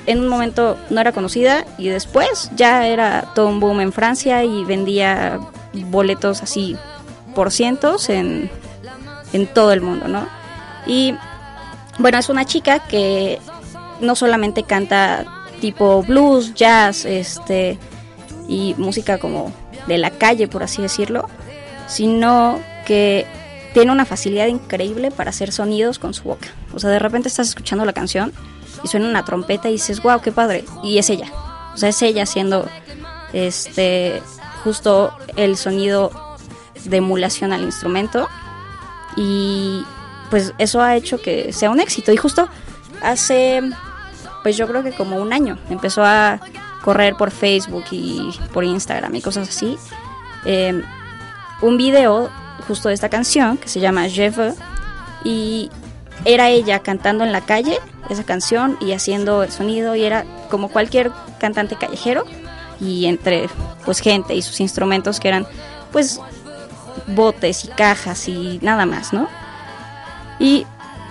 En 0.06 0.20
un 0.20 0.28
momento 0.28 0.78
no 0.90 1.02
era 1.02 1.12
conocida 1.12 1.66
y 1.78 1.88
después 1.88 2.52
ya 2.56 2.88
era 2.88 3.32
todo 3.34 3.48
un 3.48 3.60
boom 3.60 3.82
en 3.82 3.92
Francia 3.92 4.44
y 4.44 4.64
vendía 4.64 5.40
boletos 5.74 6.44
así 6.44 6.78
por 7.34 7.52
cientos 7.52 8.10
en, 8.10 8.50
en 9.34 9.48
todo 9.48 9.74
el 9.74 9.82
mundo, 9.82 10.08
¿no? 10.08 10.28
Y 10.86 11.16
bueno, 11.98 12.18
es 12.18 12.30
una 12.30 12.46
chica 12.46 12.80
que 12.80 13.40
no 14.00 14.16
solamente 14.16 14.64
canta 14.64 15.26
tipo 15.60 16.04
blues, 16.04 16.54
jazz, 16.54 17.06
este, 17.06 17.80
y 18.48 18.76
música 18.78 19.18
como 19.18 19.52
de 19.88 19.98
la 19.98 20.12
calle, 20.12 20.48
por 20.48 20.64
así 20.64 20.82
decirlo, 20.82 21.28
sino 21.88 22.60
que 22.86 23.26
tiene 23.76 23.92
una 23.92 24.06
facilidad 24.06 24.48
increíble 24.48 25.12
para 25.12 25.32
hacer 25.32 25.52
sonidos 25.52 26.00
con 26.00 26.14
su 26.14 26.24
boca. 26.24 26.48
O 26.74 26.80
sea, 26.80 26.90
de 26.92 26.98
repente 26.98 27.28
estás 27.28 27.50
escuchando 27.50 27.84
la 27.84 27.92
canción 27.92 28.32
y 28.82 28.88
suena 28.88 29.10
una 29.10 29.26
trompeta 29.26 29.68
y 29.68 29.74
dices, 29.74 30.02
wow, 30.02 30.22
qué 30.22 30.32
padre. 30.32 30.64
Y 30.82 30.98
es 30.98 31.10
ella. 31.10 31.30
O 31.74 31.78
sea, 31.78 31.90
es 31.90 32.02
ella 32.02 32.24
haciendo 32.24 32.70
este 33.34 34.22
justo 34.64 35.14
el 35.36 35.58
sonido 35.58 36.10
de 36.86 36.98
emulación 36.98 37.52
al 37.52 37.64
instrumento. 37.64 38.30
Y 39.18 39.84
pues 40.30 40.54
eso 40.58 40.82
ha 40.82 40.96
hecho 40.96 41.22
que 41.22 41.52
sea 41.52 41.70
un 41.70 41.82
éxito. 41.82 42.14
Y 42.14 42.16
justo 42.18 42.48
hace, 43.02 43.62
pues 44.42 44.56
yo 44.56 44.70
creo 44.70 44.84
que 44.84 44.94
como 44.94 45.18
un 45.18 45.34
año, 45.34 45.58
empezó 45.70 46.02
a 46.02 46.40
correr 46.82 47.16
por 47.18 47.30
Facebook 47.30 47.84
y 47.92 48.40
por 48.54 48.64
Instagram 48.64 49.14
y 49.16 49.22
cosas 49.22 49.50
así, 49.50 49.78
eh, 50.46 50.82
un 51.62 51.76
video 51.76 52.30
justo 52.68 52.90
de 52.90 52.96
esta 52.96 53.10
canción 53.10 53.58
que 53.58 53.68
se 53.68 53.80
llama 53.80 54.08
Je 54.10 54.32
y 55.24 55.70
era 56.24 56.50
ella 56.50 56.80
cantando 56.80 57.24
en 57.24 57.32
la 57.32 57.42
calle 57.42 57.80
esa 58.10 58.24
canción 58.24 58.78
y 58.80 58.94
haciendo 58.94 59.44
el 59.44 59.52
sonido 59.52 59.96
y 59.96 60.04
era 60.04 60.26
como 60.50 60.70
cualquier 60.70 61.12
cantante 61.40 61.76
callejero 61.76 62.26
y 62.80 63.06
entre 63.06 63.50
pues 63.84 64.00
gente 64.00 64.36
y 64.36 64.42
sus 64.42 64.60
instrumentos 64.60 65.20
que 65.20 65.28
eran 65.28 65.48
pues 65.92 66.20
botes 67.08 67.66
y 67.66 67.68
cajas 67.70 68.28
y 68.28 68.60
nada 68.62 68.86
más, 68.86 69.14
¿no? 69.14 69.28
Y 70.40 70.66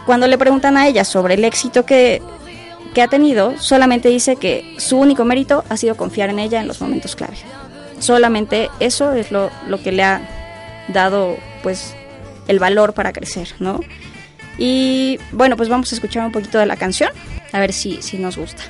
cuando 0.07 0.27
le 0.27 0.39
preguntan 0.39 0.77
a 0.77 0.87
ella 0.87 1.05
sobre 1.05 1.35
el 1.35 1.45
éxito 1.45 1.85
que 1.85 2.23
que 2.95 3.03
ha 3.03 3.09
tenido, 3.09 3.59
solamente 3.59 4.09
dice 4.09 4.37
que 4.37 4.77
su 4.79 4.97
único 4.97 5.25
mérito 5.25 5.65
ha 5.69 5.77
sido 5.77 5.97
confiar 5.97 6.31
en 6.31 6.39
ella 6.39 6.61
en 6.61 6.69
los 6.69 6.81
momentos 6.81 7.17
clave. 7.17 7.37
Solamente 7.99 8.71
eso 8.79 9.13
es 9.13 9.33
lo, 9.33 9.51
lo 9.67 9.83
que 9.83 9.93
le 9.93 10.05
ha 10.05 10.21
dado 10.89 11.37
pues 11.63 11.95
el 12.49 12.59
valor 12.59 12.95
para 12.95 13.13
crecer, 13.13 13.49
¿no? 13.59 13.81
Y 14.59 15.19
bueno, 15.33 15.57
pues 15.57 15.69
vamos 15.69 15.93
a 15.93 15.95
escuchar 15.95 16.25
un 16.25 16.33
poquito 16.33 16.59
de 16.59 16.67
la 16.67 16.77
canción, 16.77 17.11
a 17.53 17.61
ver 17.61 17.73
si, 17.73 18.03
si 18.03 18.19
nos 18.19 18.37
gusta. 18.37 18.63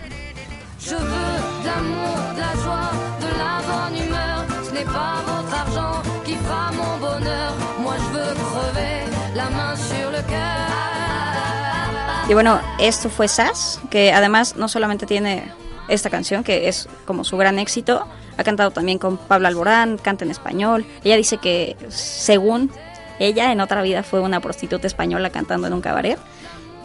Y 12.27 12.33
bueno, 12.33 12.59
esto 12.79 13.11
fue 13.11 13.29
Sass, 13.29 13.81
que 13.91 14.13
además 14.13 14.57
no 14.57 14.69
solamente 14.69 15.05
tiene 15.05 15.53
esta 15.89 16.09
canción, 16.09 16.43
que 16.43 16.69
es 16.69 16.89
como 17.05 17.23
su 17.23 17.37
gran 17.37 17.59
éxito, 17.59 18.07
ha 18.37 18.45
cantado 18.45 18.71
también 18.71 18.99
con 18.99 19.17
Pablo 19.17 19.49
Alborán, 19.49 19.99
canta 19.99 20.25
en 20.25 20.31
español. 20.31 20.85
Ella 21.05 21.17
dice 21.17 21.39
que 21.39 21.77
según 21.89 22.71
ella 23.19 23.53
en 23.53 23.61
otra 23.61 23.83
vida 23.83 24.03
fue 24.03 24.21
una 24.21 24.41
prostituta 24.41 24.87
española 24.87 25.31
cantando 25.31 25.67
en 25.67 25.73
un 25.73 25.81
cabaret, 25.81 26.19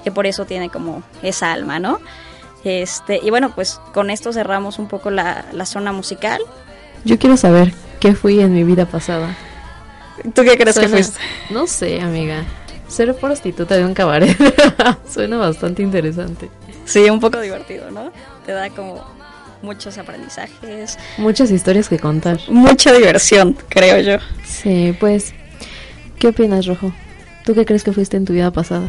que 0.04 0.12
por 0.12 0.28
eso 0.28 0.46
tiene 0.46 0.70
como 0.70 1.04
esa 1.22 1.52
alma, 1.52 1.80
¿no? 1.80 2.00
Este, 2.64 3.20
y 3.24 3.30
bueno, 3.30 3.54
pues 3.56 3.80
con 3.94 4.10
esto 4.10 4.34
cerramos 4.34 4.80
un 4.80 4.88
poco 4.88 5.10
la, 5.10 5.46
la 5.54 5.66
zona 5.66 5.92
musical. 5.92 6.42
Yo 7.06 7.18
quiero 7.18 7.38
saber 7.38 7.74
qué 8.00 8.14
fui 8.14 8.40
en 8.42 8.54
mi 8.54 8.64
vida 8.64 8.86
pasada. 8.86 9.36
¿Tú 10.34 10.44
qué 10.44 10.58
crees 10.58 10.78
que 10.78 10.90
fuiste? 10.90 11.20
No 11.50 11.68
sé, 11.68 12.02
amiga. 12.02 12.44
Ser 12.88 13.16
prostituta 13.16 13.78
de 13.78 13.86
un 13.86 13.94
cabaret 13.94 14.36
suena 15.10 15.38
bastante 15.38 15.82
interesante. 15.82 16.50
Sí, 16.86 17.10
un 17.10 17.20
poco 17.20 17.40
divertido, 17.40 17.92
¿no? 17.92 18.12
Te 18.46 18.52
da 18.52 18.70
como 18.72 19.06
muchos 19.62 19.98
aprendizajes. 19.98 20.98
Muchas 21.18 21.52
historias 21.52 21.90
que 21.90 22.00
contar. 22.00 22.40
Mucha 22.50 22.94
diversión, 22.94 23.56
creo 23.70 24.00
yo. 24.02 24.24
Sí, 24.46 24.96
pues, 25.00 25.34
¿qué 26.18 26.28
opinas, 26.28 26.66
Rojo? 26.66 26.92
¿Tú 27.46 27.56
qué 27.56 27.66
crees 27.66 27.84
que 27.84 27.92
fuiste 27.92 28.18
en 28.18 28.26
tu 28.26 28.34
vida 28.34 28.52
pasada? 28.52 28.88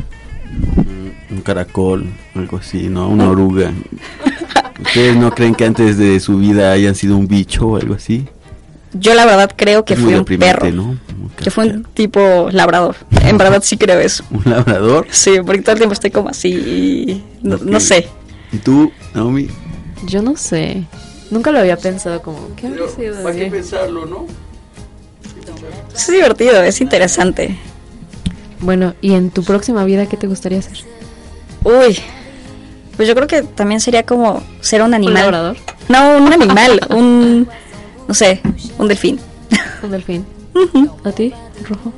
Mm, 0.77 1.35
Un 1.35 1.41
caracol, 1.43 2.07
algo 2.35 2.59
así, 2.59 2.89
¿no? 2.89 3.09
Una 3.09 3.29
oruga. 3.31 3.73
¿Ustedes 4.81 5.17
no 5.17 5.31
creen 5.35 5.55
que 5.55 5.65
antes 5.65 5.99
de 5.99 6.19
su 6.21 6.39
vida 6.39 6.73
hayan 6.73 6.95
sido 6.95 7.17
un 7.17 7.29
bicho 7.29 7.67
o 7.69 7.77
algo 7.77 7.95
así? 7.95 8.27
Yo 8.93 9.15
la 9.15 9.25
verdad 9.25 9.53
creo 9.55 9.85
que 9.85 9.95
fui 9.95 10.15
un 10.15 10.25
perro. 10.25 10.71
¿no? 10.73 10.99
Que 11.37 11.51
fue 11.51 11.67
un 11.67 11.85
tipo 11.85 12.49
labrador. 12.51 12.97
En 13.23 13.39
verdad 13.39 13.63
sí 13.63 13.77
creo 13.77 14.01
eso. 14.01 14.25
¿Un 14.31 14.43
labrador? 14.47 15.07
Sí, 15.11 15.37
porque 15.45 15.63
todo 15.63 15.73
el 15.73 15.79
tiempo 15.79 15.93
estoy 15.93 16.11
como 16.11 16.29
así. 16.31 16.49
y 16.51 17.25
No, 17.43 17.79
sé. 17.79 18.09
¿Y 18.53 18.57
tú, 18.59 18.91
Naomi? 19.15 19.49
Yo 20.05 20.23
no 20.23 20.37
sé. 20.37 20.85
Nunca 21.31 21.53
lo 21.53 21.61
había 21.61 21.77
pensado 21.77 22.23
como, 22.23 22.55
¿qué 22.57 22.67
habrá 22.67 22.89
sido 22.89 23.23
¿Para 23.23 23.35
qué 23.35 23.47
pensarlo, 23.47 24.07
no? 24.07 24.27
Es 25.95 26.11
divertido, 26.11 26.63
es 26.63 26.81
interesante. 26.81 27.57
Bueno, 28.61 28.95
¿y 29.01 29.15
en 29.15 29.31
tu 29.31 29.43
próxima 29.43 29.85
vida 29.85 30.07
qué 30.07 30.17
te 30.17 30.27
gustaría 30.27 30.59
hacer? 30.59 30.79
Uy. 31.65 31.99
Pues 32.97 33.09
yo 33.09 33.15
creo 33.15 33.27
que 33.27 33.43
también 33.43 33.81
sería 33.81 34.05
como 34.05 34.43
ser 34.61 34.83
un 34.83 34.93
animal. 34.93 35.15
labrador? 35.15 35.57
No, 35.89 36.17
un 36.19 36.33
animal. 36.33 36.81
un. 36.91 37.49
No 38.07 38.15
sé, 38.15 38.41
un 38.79 38.89
delfín. 38.89 39.21
Un 39.83 39.91
delfín. 39.91 40.27
¿A 41.05 41.13
ti, 41.13 41.33
Rojo? 41.69 41.93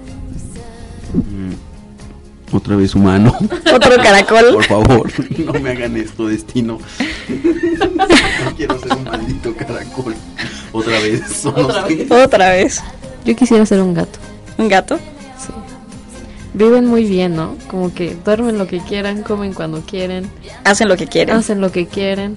Otra 2.53 2.77
vez 2.77 2.95
humano. 2.95 3.35
Otro 3.75 3.97
caracol. 4.03 4.53
Por 4.55 4.65
favor, 4.65 5.11
no 5.39 5.53
me 5.55 5.71
hagan 5.71 5.97
esto, 5.97 6.27
destino. 6.27 6.79
No 7.29 8.57
quiero 8.57 8.79
ser 8.79 8.93
un 8.93 9.05
maldito 9.05 9.55
caracol. 9.57 10.15
Otra 10.73 10.99
vez. 11.01 11.23
solo 11.29 11.73
sé. 11.89 12.07
Otra 12.11 12.51
vez. 12.51 12.83
Yo 13.25 13.35
quisiera 13.37 13.65
ser 13.67 13.81
un 13.81 13.95
gato. 13.95 14.19
¿Un 14.59 14.69
gato? 14.69 14.97
Sí. 15.39 15.53
Viven 16.55 16.87
muy 16.87 17.05
bien, 17.05 17.35
¿no? 17.37 17.57
Como 17.69 17.93
que 17.95 18.17
duermen 18.25 18.59
lo 18.59 18.67
que 18.67 18.81
quieran, 18.81 19.23
comen 19.23 19.55
cuando 19.55 19.81
quieren, 19.81 20.29
Hacen 20.65 20.89
lo 20.89 20.97
que 20.97 21.07
quieren. 21.07 21.37
hacen 21.37 21.61
lo 21.61 21.73
que 21.73 21.87
quieren. 21.87 22.37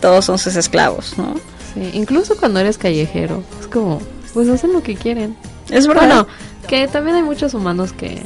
Todos 0.00 0.26
son 0.26 0.38
sus 0.38 0.56
esclavos, 0.56 1.14
¿no? 1.16 1.34
Sí, 1.72 1.90
incluso 1.94 2.36
cuando 2.36 2.60
eres 2.60 2.76
callejero. 2.76 3.42
Es 3.60 3.66
como, 3.68 4.00
pues 4.34 4.48
hacen 4.48 4.72
lo 4.74 4.82
que 4.82 4.94
quieren. 4.96 5.36
Es 5.70 5.86
verdad. 5.86 6.02
Bueno, 6.06 6.26
que 6.68 6.86
también 6.88 7.16
hay 7.16 7.22
muchos 7.22 7.54
humanos 7.54 7.92
que 7.92 8.22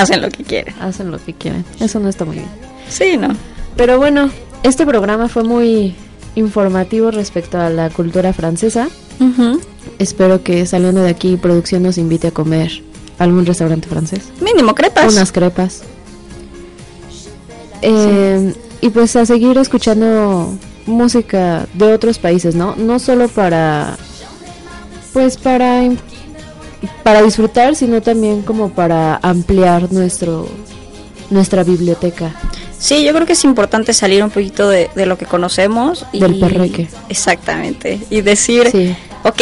Hacen 0.00 0.22
lo 0.22 0.28
que 0.30 0.44
quieren. 0.44 0.74
hacen 0.80 1.10
lo 1.10 1.18
que 1.24 1.32
quieren. 1.34 1.64
Eso 1.80 1.98
no 2.00 2.08
está 2.08 2.24
muy 2.24 2.36
bien. 2.36 2.48
Sí, 2.88 3.16
¿no? 3.16 3.28
Pero 3.76 3.96
bueno, 3.98 4.30
este 4.62 4.86
programa 4.86 5.28
fue 5.28 5.44
muy 5.44 5.94
informativo 6.34 7.10
respecto 7.10 7.58
a 7.58 7.70
la 7.70 7.90
cultura 7.90 8.32
francesa. 8.32 8.88
Espero 9.98 10.42
que 10.42 10.66
saliendo 10.66 11.02
de 11.02 11.10
aquí 11.10 11.36
producción 11.36 11.82
nos 11.84 11.98
invite 11.98 12.28
a 12.28 12.30
comer 12.32 12.82
a 13.18 13.24
algún 13.24 13.46
restaurante 13.46 13.88
francés. 13.88 14.22
Mínimo 14.40 14.74
crepas. 14.74 15.12
Unas 15.12 15.30
crepas. 15.32 15.82
Eh, 17.82 18.54
Y 18.80 18.90
pues 18.90 19.16
a 19.16 19.24
seguir 19.24 19.56
escuchando 19.58 20.52
música 20.86 21.66
de 21.74 21.92
otros 21.94 22.18
países, 22.18 22.54
¿no? 22.54 22.74
No 22.76 22.98
solo 22.98 23.28
para, 23.28 23.96
pues 25.14 25.36
para, 25.38 25.82
para 27.02 27.22
disfrutar, 27.22 27.74
sino 27.76 28.00
también 28.02 28.42
como 28.42 28.70
para 28.70 29.16
ampliar 29.22 29.92
nuestro, 29.92 30.46
nuestra 31.30 31.64
biblioteca. 31.64 32.32
Sí, 32.78 33.04
yo 33.04 33.12
creo 33.14 33.26
que 33.26 33.32
es 33.32 33.44
importante 33.44 33.92
salir 33.94 34.22
un 34.22 34.30
poquito 34.30 34.68
de, 34.68 34.90
de 34.94 35.06
lo 35.06 35.16
que 35.16 35.24
conocemos. 35.26 36.04
Y, 36.12 36.20
Del 36.20 36.38
perreque. 36.38 36.88
Exactamente. 37.08 38.00
Y 38.10 38.20
decir, 38.20 38.68
Sí. 38.70 38.94
ok, 39.22 39.40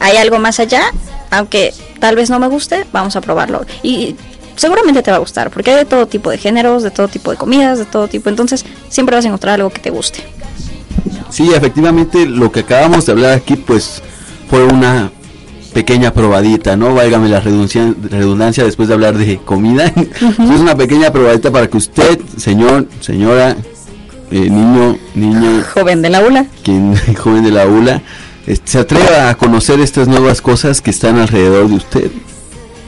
hay 0.00 0.16
algo 0.16 0.38
más 0.38 0.58
allá, 0.60 0.82
aunque 1.30 1.74
tal 1.98 2.16
vez 2.16 2.30
no 2.30 2.38
me 2.38 2.48
guste, 2.48 2.86
vamos 2.92 3.14
a 3.16 3.20
probarlo. 3.20 3.66
Y 3.82 4.16
seguramente 4.56 5.02
te 5.02 5.10
va 5.10 5.18
a 5.18 5.20
gustar, 5.20 5.50
porque 5.50 5.70
hay 5.72 5.76
de 5.76 5.84
todo 5.84 6.06
tipo 6.06 6.30
de 6.30 6.38
géneros, 6.38 6.82
de 6.82 6.90
todo 6.90 7.08
tipo 7.08 7.30
de 7.30 7.36
comidas, 7.36 7.78
de 7.78 7.84
todo 7.84 8.08
tipo. 8.08 8.28
Entonces, 8.30 8.64
siempre 8.88 9.16
vas 9.16 9.24
a 9.24 9.28
encontrar 9.28 9.56
algo 9.56 9.70
que 9.70 9.80
te 9.80 9.90
guste. 9.90 10.20
Sí, 11.30 11.52
efectivamente, 11.54 12.24
lo 12.26 12.50
que 12.50 12.60
acabamos 12.60 13.04
de 13.04 13.12
hablar 13.12 13.32
aquí, 13.34 13.56
pues, 13.56 14.00
fue 14.48 14.64
una 14.64 15.12
pequeña 15.72 16.12
probadita, 16.12 16.76
¿no? 16.76 16.94
Válgame 16.94 17.28
la 17.28 17.40
redundancia, 17.40 17.94
redundancia 18.10 18.64
después 18.64 18.88
de 18.88 18.94
hablar 18.94 19.16
de 19.16 19.38
comida. 19.38 19.92
es 20.20 20.60
una 20.60 20.76
pequeña 20.76 21.12
probadita 21.12 21.50
para 21.50 21.68
que 21.68 21.76
usted, 21.76 22.18
señor, 22.36 22.88
señora, 23.00 23.56
eh, 24.30 24.50
niño, 24.50 24.98
niño, 25.14 25.62
Joven 25.72 26.02
del 26.02 26.14
aula. 26.14 26.46
quien 26.62 26.94
joven 27.14 27.44
de 27.44 27.50
la 27.50 27.66
ULA, 27.66 28.02
se 28.64 28.78
atreva 28.78 29.30
a 29.30 29.34
conocer 29.36 29.80
estas 29.80 30.08
nuevas 30.08 30.42
cosas 30.42 30.80
que 30.80 30.90
están 30.90 31.18
alrededor 31.18 31.68
de 31.68 31.74
usted. 31.74 32.10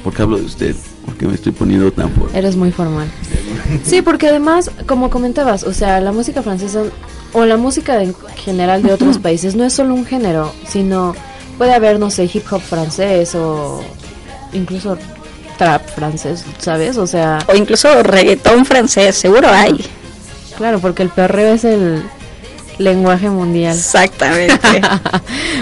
¿Por 0.04 0.14
qué 0.14 0.22
hablo 0.22 0.38
de 0.38 0.44
usted? 0.44 0.76
Porque 1.04 1.26
me 1.26 1.34
estoy 1.34 1.52
poniendo 1.52 1.90
tan 1.92 2.10
fuerte. 2.10 2.38
Eres 2.38 2.56
muy 2.56 2.72
formal. 2.72 3.08
Sí, 3.84 4.02
porque 4.02 4.28
además, 4.28 4.70
como 4.86 5.10
comentabas, 5.10 5.64
o 5.64 5.72
sea, 5.72 6.00
la 6.00 6.12
música 6.12 6.42
francesa 6.42 6.82
o 7.32 7.44
la 7.44 7.56
música 7.56 8.02
en 8.02 8.14
general 8.36 8.82
de 8.82 8.92
otros 8.92 9.18
países 9.22 9.54
no 9.56 9.64
es 9.64 9.72
solo 9.72 9.94
un 9.94 10.04
género, 10.04 10.52
sino 10.66 11.14
puede 11.61 11.75
haber, 11.75 11.99
no 12.01 12.09
sé, 12.09 12.25
hip 12.25 12.51
hop 12.51 12.62
francés 12.62 13.35
o 13.35 13.85
incluso 14.55 14.96
trap 15.59 15.87
francés, 15.94 16.42
¿sabes? 16.57 16.96
O 16.96 17.07
sea, 17.07 17.38
O 17.49 17.55
incluso 17.55 18.03
reggaetón 18.03 18.64
francés, 18.64 19.14
seguro 19.14 19.46
hay. 19.46 19.85
claro, 20.57 20.79
porque 20.79 21.03
el 21.03 21.11
perreo 21.11 21.53
es 21.53 21.64
el 21.64 22.03
lenguaje 22.79 23.29
mundial. 23.29 23.77
Exactamente. 23.77 24.59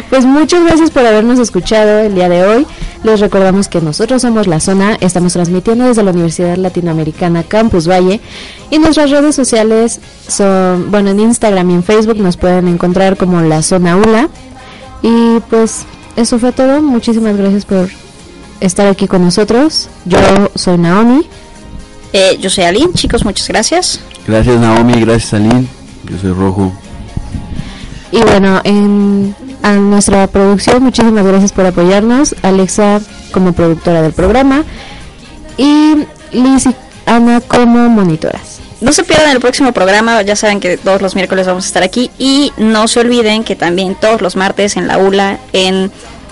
Pues 0.08 0.24
muchas 0.24 0.64
gracias 0.64 0.92
por 0.92 1.04
habernos 1.04 1.40
escuchado 1.40 1.98
el 1.98 2.14
día 2.14 2.28
de 2.28 2.44
hoy. 2.44 2.66
Les 3.02 3.18
recordamos 3.18 3.66
que 3.68 3.80
nosotros 3.80 4.22
somos 4.22 4.46
La 4.46 4.60
Zona, 4.60 4.96
estamos 5.00 5.32
transmitiendo 5.32 5.84
desde 5.86 6.04
la 6.04 6.12
Universidad 6.12 6.56
Latinoamericana 6.56 7.42
Campus 7.42 7.88
Valle 7.88 8.20
y 8.70 8.78
nuestras 8.78 9.10
redes 9.10 9.34
sociales 9.34 9.98
son, 10.28 10.92
bueno, 10.92 11.10
en 11.10 11.18
Instagram 11.20 11.70
y 11.70 11.74
en 11.74 11.82
Facebook 11.82 12.18
nos 12.18 12.36
pueden 12.36 12.68
encontrar 12.68 13.16
como 13.16 13.40
La 13.40 13.62
Zona 13.62 13.96
ULA. 13.96 14.28
Y 15.02 15.40
pues 15.50 15.84
eso 16.16 16.38
fue 16.38 16.52
todo. 16.52 16.82
Muchísimas 16.82 17.36
gracias 17.36 17.64
por 17.64 17.88
estar 18.60 18.86
aquí 18.86 19.06
con 19.06 19.24
nosotros. 19.24 19.88
Yo 20.04 20.18
soy 20.54 20.78
Naomi. 20.78 21.26
Eh, 22.12 22.38
yo 22.40 22.50
soy 22.50 22.64
Aline, 22.64 22.92
chicos, 22.94 23.24
muchas 23.24 23.48
gracias. 23.48 24.00
Gracias 24.26 24.58
Naomi, 24.60 25.00
gracias 25.00 25.34
Aline. 25.34 25.66
Yo 26.04 26.18
soy 26.18 26.32
Rojo. 26.32 26.72
Y 28.10 28.20
bueno, 28.22 28.60
en, 28.64 29.34
a 29.62 29.72
nuestra 29.74 30.26
producción, 30.28 30.82
muchísimas 30.82 31.26
gracias 31.26 31.52
por 31.52 31.66
apoyarnos. 31.66 32.34
Alexa 32.42 33.00
como 33.32 33.52
productora 33.52 34.00
del 34.00 34.12
programa 34.12 34.64
y 35.58 36.06
Liz 36.32 36.66
y 36.66 36.74
Ana 37.04 37.40
como 37.40 37.88
monitoras. 37.88 38.57
No 38.80 38.92
se 38.92 39.02
pierdan 39.02 39.30
el 39.30 39.40
próximo 39.40 39.72
programa, 39.72 40.22
ya 40.22 40.36
saben 40.36 40.60
que 40.60 40.76
todos 40.76 41.02
los 41.02 41.16
miércoles 41.16 41.46
vamos 41.46 41.64
a 41.64 41.66
estar 41.66 41.82
aquí 41.82 42.10
y 42.16 42.52
no 42.58 42.86
se 42.86 43.00
olviden 43.00 43.42
que 43.42 43.56
también 43.56 43.96
todos 43.96 44.22
los 44.22 44.36
martes 44.36 44.76
en 44.76 44.86
la 44.86 44.98
ULA, 44.98 45.38
en 45.52 45.90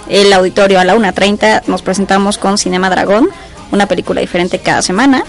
el 0.09 0.33
auditorio 0.33 0.79
a 0.79 0.85
la 0.85 0.95
1.30, 0.95 1.63
nos 1.67 1.83
presentamos 1.83 2.39
con 2.39 2.57
Cinema 2.57 2.89
Dragón, 2.89 3.29
una 3.73 3.87
película 3.87 4.21
diferente 4.21 4.61
cada 4.61 4.81
semana. 4.81 5.25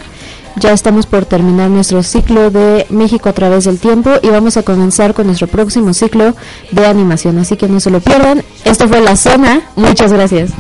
Ya 0.58 0.72
estamos 0.72 1.06
por 1.06 1.26
terminar 1.26 1.70
nuestro 1.70 2.02
ciclo 2.04 2.50
de 2.52 2.86
México 2.90 3.30
a 3.30 3.34
través 3.34 3.66
del 3.66 3.80
tiempo 3.80 4.12
y 4.22 4.30
vamos 4.30 4.58
a 4.58 4.64
comenzar 4.64 5.14
con 5.14 5.28
nuestro 5.28 5.48
próximo 5.48 5.94
ciclo 5.94 6.36
de 6.72 6.86
animación, 6.86 7.38
así 7.40 7.58
que 7.58 7.68
no 7.68 7.80
se 7.80 7.90
lo 7.90 8.00
pierdan. 8.00 8.44
Esto 8.64 8.88
fue 8.88 9.02
La 9.02 9.16
Zona, 9.16 9.62
muchas 9.76 10.14
gracias. 10.14 10.52